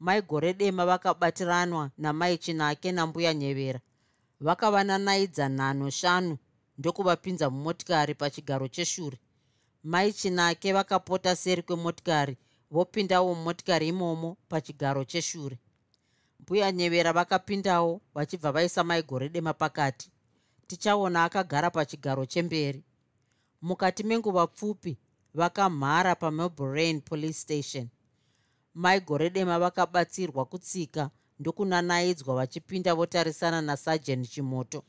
[0.00, 3.80] mai gore dema vakabatiranwa namai chinake nambuya nyevera.
[4.40, 6.38] Vakavananaidza nhano shanu
[6.78, 9.18] ndokuvapinza mumotikari pachigaro cheshure.
[9.82, 12.36] Mai chinake vakapota seri kwemotikari
[12.70, 15.58] vopindawo mumotikari imomo pachigaro cheshure.
[16.40, 20.10] Mbuya nyevera vakapindawo vachibva vaisa mai gore dema pakati.
[20.66, 22.84] Tichaona akagara pachigaro chemberi.
[23.62, 24.98] Mukati menguva pfupi
[25.34, 27.88] vakamhara pamelborain police station
[28.74, 34.84] mai gore dema vakabatsirwa kutsika ndokunanaidzwa vachipinda votarisana nasajen chimoto.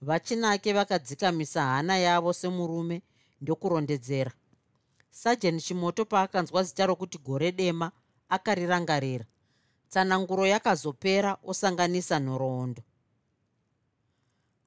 [0.00, 3.02] Vachinake vakadzikamisa hana yavo semurume
[3.40, 4.32] ndokurondedzera.
[5.10, 7.92] Sajen chimoto paakanzwa zita rokuti gore dema
[8.28, 9.24] akarirangarira.
[9.88, 12.82] Tsananguro yakazopera osanganisa nhoroondo.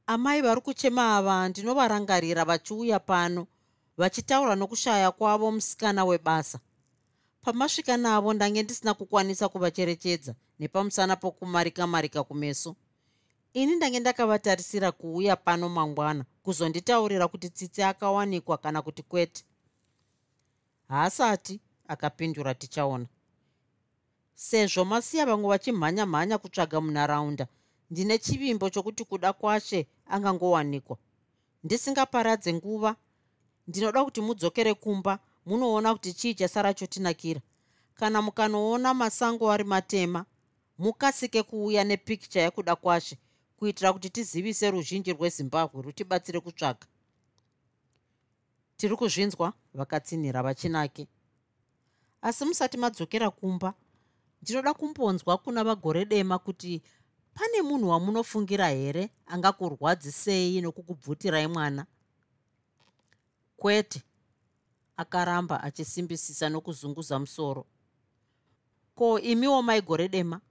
[0.07, 3.47] Amai vari kuchema ava ndinovarangarira vachiuya pano
[3.97, 6.59] vachitaura nokushaya kwavo musikana webasa
[7.45, 12.75] pamasvika navo ndange ndisina kukwanisa kuvacherechedza nepamusana pokumarika-marika kumeso.
[13.53, 19.43] Ini ndange ndakavatarisira kuuya pano mangwana kuzonditaurira kuti tsitsi akawanikwa kana kuti kwete.
[20.87, 23.05] Haasati akapindura tichaona.
[24.35, 27.47] Sezvo masiya vamwe vachimhanya-mhanya kutsvaga munharaunda
[27.91, 30.97] ndine chivimbo chokuti kuda kwashe angangowanikwa.
[31.63, 32.95] Ndisingaparadze nguva
[33.67, 37.41] ndinoda kuti mudzokere kumba munoona kuti chii chasara chotinakira.
[37.95, 40.25] Kana mukanoona masango ari matema
[40.77, 43.17] mukasike kuuya nepikicha yekuda kwashe
[43.57, 46.87] kuitira kuti tizivise ruzhinji rwezimbabwe rutibatsire kutsvaga
[48.77, 51.07] tiri kuzvinzwa vakatsinhira vachinake.
[52.21, 53.73] Asi musati madzokera kumba
[54.41, 56.81] ndinoda kumbonzwa kuna vagore dema kuti
[57.33, 61.85] pane munhu wamunofungira here angakurwadzisei nokukubvutirai mwana?
[63.57, 64.01] Kwete
[64.97, 67.65] akaramba achisimbisisa nokuzunguza musoro.
[68.95, 70.41] Ko imiwo maigore dema?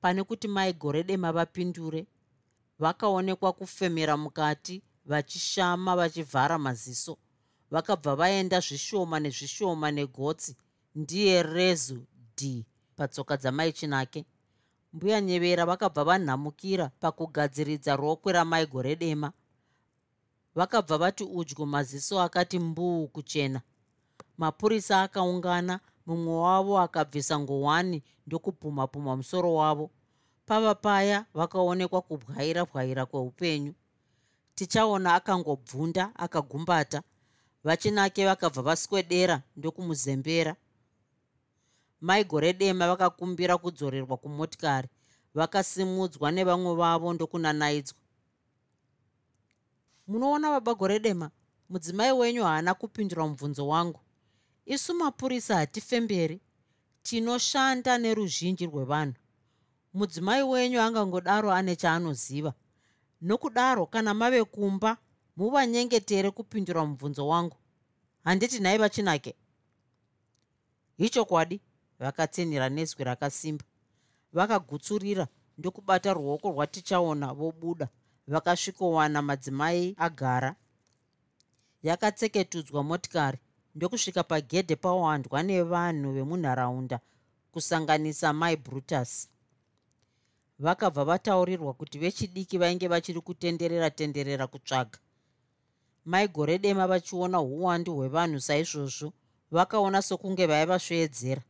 [0.00, 2.06] Pane kuti maigore dema vapindure
[2.78, 7.18] vakaonekwa kufemera mukati vachishama vachivhara maziso
[7.70, 10.56] vakabva vaenda zvishoma nezvishoma negotsi
[10.94, 12.06] ndiye rezu
[12.36, 12.64] d
[12.96, 14.24] patsoka dzamaichinake
[14.92, 19.32] mbuya nyevera vakabva vanhamukira pakugadziridza rokwe ramaigore dema
[20.54, 23.60] vakabva vati udyu maziso akati mbuu kuchena.
[24.38, 29.90] Mapurisa akaungana mumwe wavo akabvisa ngowani ndokupumha-pumha musoro wavo.
[30.46, 33.74] Pava paya vakaonekwa kubwaira bwaira kweupenyu.
[34.54, 37.02] Tichaona akangobvunda akagumbata.
[37.64, 40.56] Vachinake vakabva vaswedera ndokumuzembera.
[42.00, 44.88] Mai gore dema vakakumbira kudzorerwa kumotikari.
[45.34, 47.98] Vakasimudzwa nevamwe vavo ndokunanaidzwa
[50.08, 51.30] munoona baba gore dema
[51.68, 54.00] mudzimai wenyu haana kupindura mubvunzo wangu.
[54.66, 56.40] Isu mapurisa hatifemberi
[57.02, 59.14] tinoshanda neruzhinji rwevanhu.
[59.94, 62.54] Mudzimai wenyu angangodaro ane chaanoziva.
[63.20, 64.96] Nokudaro kana mave kumba
[65.36, 67.56] muvanyengetere kupindura mubvunzo wangu.
[68.24, 69.34] Handiti nhai vachinake.
[70.98, 71.60] Ichokwadi
[71.98, 73.64] vakatsinhira nezwi rakasimba.
[74.32, 75.28] Vakagutsurira
[75.58, 77.88] ndokubata ruoko rwatichaona vobuda
[78.28, 80.56] vakasvikowana madzimai agara.
[81.82, 83.38] Yakatseketudzwa motikari
[83.74, 87.00] ndokusvika pagedhe pawandwa nevanhu vemunharaunda
[87.52, 89.28] kusanganisa mai brutus.
[90.58, 94.98] Vakabva vataurirwa kuti vechidiki vainge vachiri kutenderera tenderera kutsvaga.
[96.04, 99.12] Mai gore dema vachiona uwandu hwevanhu saizvozvo
[99.50, 101.42] vakaona sokunge vaivasveedzera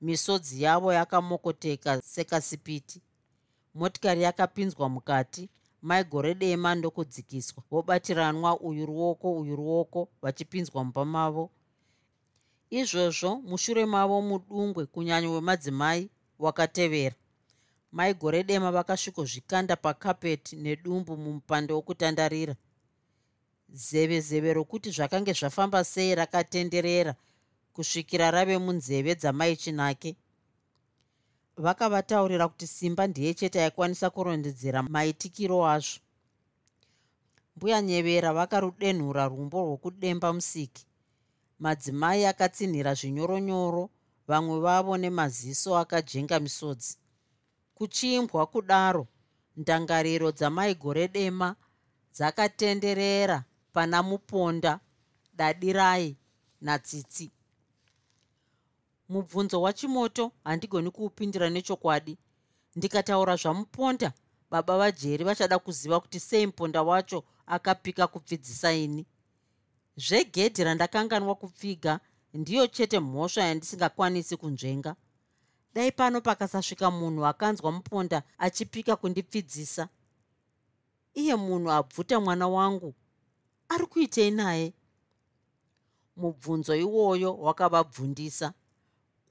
[0.00, 3.02] misodzi yavo yakamokoteka sekasipiti.
[3.74, 5.48] Motikari yakapinzwa mukati
[5.82, 7.62] mai gore dema ndokudzikiswa.
[7.70, 11.50] Vobatiranwa uyu ruoko uyu ruoko vachipinzwa mumba mavo.
[12.70, 17.16] Izvozvo mushure mavo mudungwe kunyanya wemadzimai wakatevera.
[17.92, 22.56] Maigore dema vakasvikozvikanda pakapeti nedumbu mumupando wokutandarira.
[23.68, 27.14] Zeve zeve rokuti zvakange zvafamba sei rakatenderera
[27.72, 30.16] kusvikira rave munzeve dzamaichinake
[31.64, 36.00] vakavataurira kuti simba ndiye chete aikwanisa kurondedzera maitikiro azvo.
[37.56, 40.84] Mbuya nyevera vakarudenhura rumbo rwokudemba musiki.
[41.62, 43.84] Madzimai akatsinhira zvinyoronyoro
[44.28, 46.96] vamwe vavo nemaziso akajenga misodzi.
[47.76, 49.06] Kuchimbwa kudaro
[49.56, 51.48] ndangariro dzamaigore dema
[52.14, 54.80] dzakatenderera pana muponda
[55.38, 56.16] dadirai
[56.60, 57.30] natsitsi
[59.12, 62.18] mubvunzo wachimoto handigoni kuupindira nechokwadi.
[62.76, 64.12] Ndikataura zvamuponda
[64.50, 69.06] baba vajeri vachada kuziva kuti sei muponda wacho akapika kupfidzisa ini.
[69.96, 72.00] Zvegedhi randakanganwa kupfiga
[72.34, 74.96] ndiyo chete mhosva yandisingakwanisi kunzvenga.
[75.74, 79.88] Dai pano pakasasvika munhu akanzwa muponda achipika kundipfidzisa.
[81.14, 82.94] Iye munhu abvuta mwana wangu
[83.68, 84.72] ari kuitei naye?
[86.16, 88.52] Mubvunzo iwoyo wakavabvundisa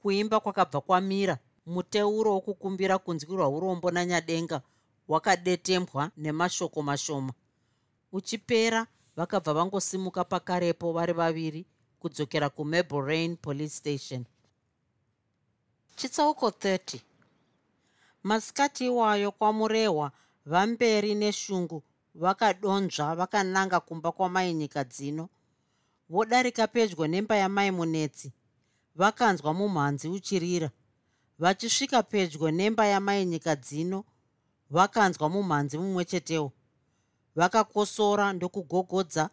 [0.02, 1.38] kuimba kwakabva kwamira.
[1.66, 4.58] Muteuro wokukumbira kunzwirwa urombo nanyadenga
[5.08, 7.32] wakadetembwa nemashoko mashoma.
[8.12, 8.86] Uchipera
[9.16, 11.66] vakabva vangosimuka pakarepo vari vaviri
[12.00, 14.24] kudzokera kumablerain police station.
[15.96, 16.98] Chitsauko 30
[18.22, 20.12] masikati iwayo kwamurehwa
[20.46, 21.82] vamberi neshungu
[22.14, 25.28] vakadonzva vakananga kumba kwamainyika dzino.
[26.08, 28.32] Vodarika pedyo nemba yamai munetsi
[28.94, 30.70] vakanzwa mumhanzi uchirira.
[31.38, 34.04] Vachisvika pedyo nemba yamainyika dzino
[34.70, 36.52] vakanzwa mumhanzi mumwe chetewo.
[37.34, 39.30] Vakakosora ndokugogodza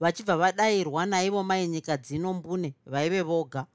[0.00, 3.66] vachibva vadayirwa naivo mainyika dzino mbune vaive voga.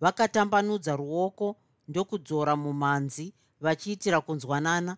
[0.00, 1.56] Vakatambanudza ruoko
[1.88, 4.96] ndokudzora mumhanzi vachiitira kunzwanana.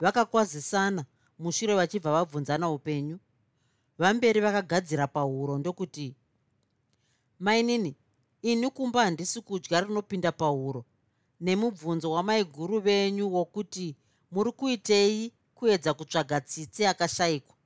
[0.00, 1.04] Vakakwazisana
[1.38, 3.18] mushure vachibva vabvunzana upenyu.
[3.98, 6.16] Vamberi vakagadzira pahuro ndokuti
[7.40, 7.96] mainini
[8.42, 10.84] ini kumba handisi kudya rinopinda pahuro.
[11.40, 13.96] Nemubvunzo wamaiguru venyu wokuti
[14.30, 17.56] muri kuitei kuedza kutsvaga tsitsi akashayikwa?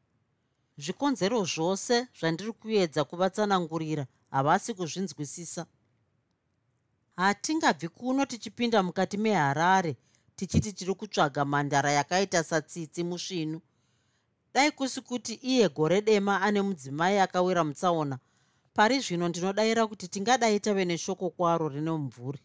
[0.78, 5.66] Zvikonzero zvose zvandiri kuedza kuvatsanangurira havasi kuzvinzwisisa.
[7.16, 9.96] Hatingabvi kuno tichipinda mukati meharare
[10.36, 13.60] tichiti tiri kutsvaga mhandara yakaita satsitsi musvinu.
[14.54, 18.18] Dai kusi kuti iye gore dema ane mudzimai akawira mutsaona
[18.74, 22.40] pari zvino ndinodayira kuti tingadai tave neshoko kwaro rine mumvuri.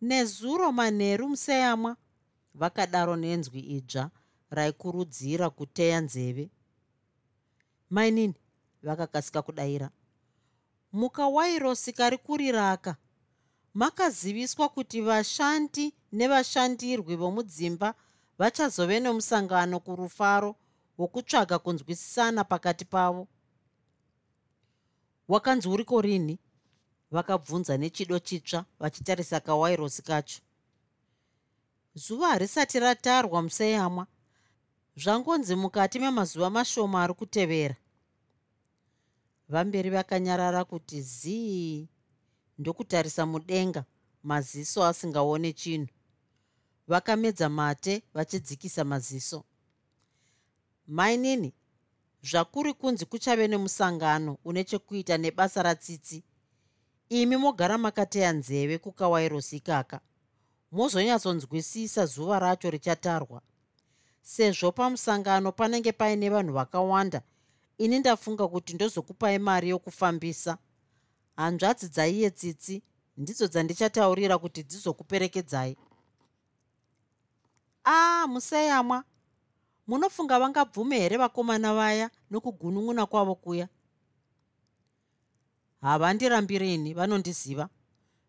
[0.00, 1.96] Nezuro manheru museyamwa
[2.54, 4.10] vakadaro nenzwi idzva
[4.50, 6.50] raikurudzira kuteya nzeve.
[7.90, 8.34] Mainini
[8.82, 9.90] vakakasika kudayira.
[10.92, 12.96] Mukawairosi kari kuriraka
[13.74, 17.94] makaziviswa kuti vashandi nevashandirwi vomudzimba
[18.38, 20.56] vachazove nemusangano kurufaro
[20.98, 23.28] wokutsvaga kunzwisisana pakati pavo
[25.30, 26.38] wakanzi uriko rini
[27.10, 30.40] vakabvunza nechido chitsva vachitarisa kawairosi kacho.
[31.94, 34.06] Zuva harisati ratarwa museyamwa
[34.96, 37.76] zvangonzi mukati memazuva mashoma ari kutevera.
[39.48, 41.88] Vamberi vakanyarara kuti zii
[42.58, 43.84] ndokutarisa mudenga
[44.22, 45.88] maziso asingaone chinhu.
[46.88, 49.44] Vakamedza mate vachidzikisa maziso.
[50.86, 51.52] Mainini
[52.22, 56.22] zvakuri kunzi kuchave nemusangano une chekuita nebasa ratsitsi.
[57.08, 60.00] Imi mogara makateya nzeve kukawairosi ikaka.
[60.72, 63.42] Mozonyatsonzwisisa zuva racho richatarwa.
[64.22, 67.22] Sezvo pamusangano panenge paine vanhu vakawanda
[67.78, 70.58] ini ndafunga kuti ndozokupai mari yokufambisa.
[71.36, 72.82] Hanzvadzi dzaiye tsitsi
[73.16, 75.76] ndidzo dzandichataurira kuti dzizokuperekedzai.
[77.84, 79.04] Aa museyamwa
[79.90, 83.68] munofunga vangabvume here vakomana vaya nokugunun'una kwavo kuya?
[85.80, 87.68] Havandirambiri ini vanondiziva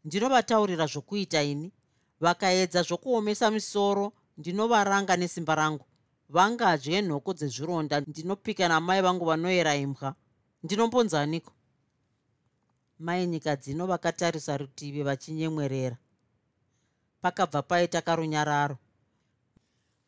[0.06, 1.72] ndinovataurira zvokuita ini.
[2.20, 5.86] Vakaedza zvokuomesa misoro ndinovaranga nesimba rangu.
[6.30, 10.16] Vangadye nhoko dzezvironda ndinopika namai vangu vanoyera imbwa
[10.64, 11.52] ndinombonzaniko
[13.00, 15.98] mai nyika dzino vakatarisa rutivi vachinyemwerera.
[17.22, 18.78] Pakabva paita karunyararo.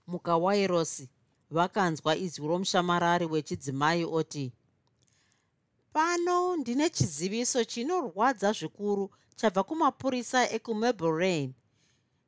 [0.07, 1.12] Mukawairosi
[1.53, 4.53] vakanzwa izwi romushamarari wechidzimai oti
[5.93, 11.53] pano ndine chiziviso chinorwadza zvikuru chabva kumapurisa ekumablerain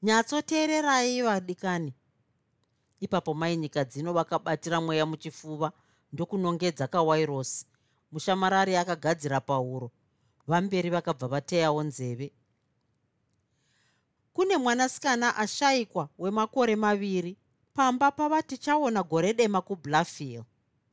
[0.03, 1.93] nyatsoteererai vadikani.
[2.99, 5.71] Ipapo mai nyika dzino vakabatira mweya muchifuva
[6.13, 7.65] ndokunongedza kawairosi.
[8.11, 9.91] Mushamarari akagadzira pahuro.
[10.47, 12.34] Vamberi vakabva vateyawo nzeve.
[14.34, 17.38] Kune mwanasikana ashayikwa wemakore maviri
[17.76, 20.43] pamba pava tichaona gore dema kubluffil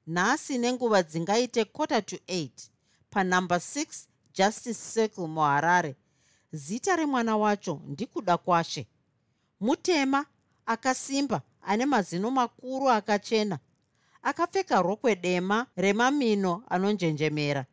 [0.07, 2.49] nhasi nenguva dzingaite quarter to 8
[3.11, 5.97] panumber 6 justice circle muharare
[6.53, 8.87] zita remwana wacho ndikuda kwashe.
[9.61, 10.27] Mutema
[10.67, 13.59] akasimba ane mazino makuru akachena.
[14.23, 17.67] Akapfeka rokwe dema remamino anonjenjemera.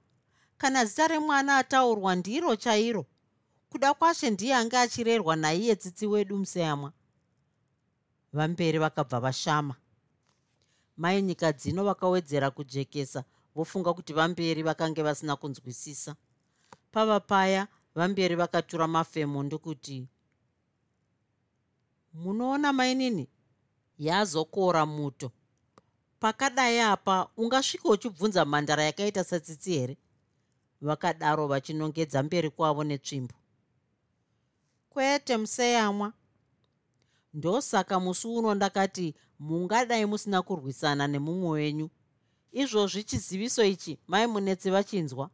[0.58, 3.06] Kana zita remwana ataurwa ndiro chairo.
[3.70, 6.92] Kuda kwashe ndiye ange achirerwa naiye tsitsi wedu museyamwa
[8.32, 9.74] vamberi vakabva vashama.
[10.96, 13.24] Mai nyika dzino vakawedzera kujekesa
[13.54, 16.16] vofunga kuti vamberi vakange vasina kunzwisisa.
[16.92, 20.08] Pava paya vamberi vakatura mafemo ndokuti
[22.12, 23.28] munoona mainini
[23.98, 25.30] yazokora muto.
[26.20, 29.96] Pakadai apa ungasvika uchibvunza mhandara yakaita satsitsi here?
[30.80, 33.34] Vakadaro vachinongedza mberi kwavo netsvimbo.
[34.90, 36.12] Kwete museyamwa
[37.34, 41.90] ndosaka musi uno ndakati mungadai musina kurwisana nemumwe wenyu.
[42.52, 45.30] Izvozvi chiziviso ichi mai munetsi vachinzwa.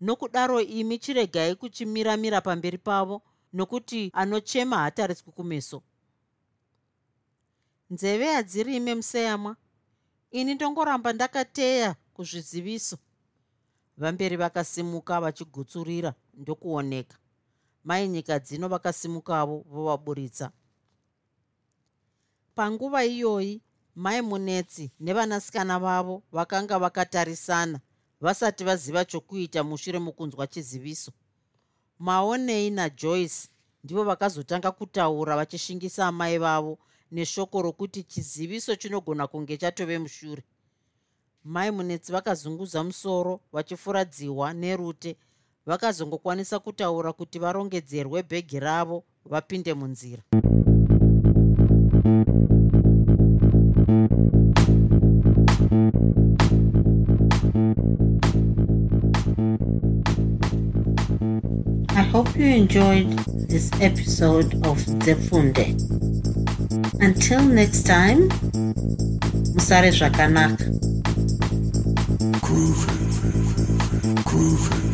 [0.00, 3.22] Nokudaro imi chiregai kuchimiramira pamberi pavo
[3.52, 5.82] nokuti anochema hatariswi kumeso
[7.90, 9.56] nzeve hadzirime museyamwa.
[10.30, 12.98] Ini ndongoramba ndakateya kuzviziviso.
[13.96, 17.16] Vamberi vakasimuka vachigutsurira ndokuoneka.
[17.84, 20.52] Mai nyika dzino vakasimukavo vovaburitsa
[22.60, 23.62] panguva iyoyi
[23.94, 27.80] mai munetsi nevanasikana vavo vakanga vakatarisana
[28.20, 31.12] vasati vaziva chokuita mushure mokunzwa chiziviso.
[31.98, 33.48] Maonei najoyce
[33.84, 36.78] ndivo vakazotanga kutaura vachishingisa amai vavo
[37.10, 40.42] neshoko rokuti chiziviso chinogona kunge chatove mushure.
[41.44, 45.16] Mai munetsi vakazunguza musoro vachifuradziwa nerute
[45.66, 50.22] vakazongokwanisa kutaura kuti varongedzerwe bhegi ravo vapinde munzira
[52.10, 52.12] I
[62.02, 63.10] hope you enjoyed
[63.48, 65.76] this episode of Zefunde.
[67.00, 68.28] Until next time,
[69.54, 70.64] Musare Zvakanaka.
[72.42, 72.90] Groovy.
[74.24, 74.89] Groovy.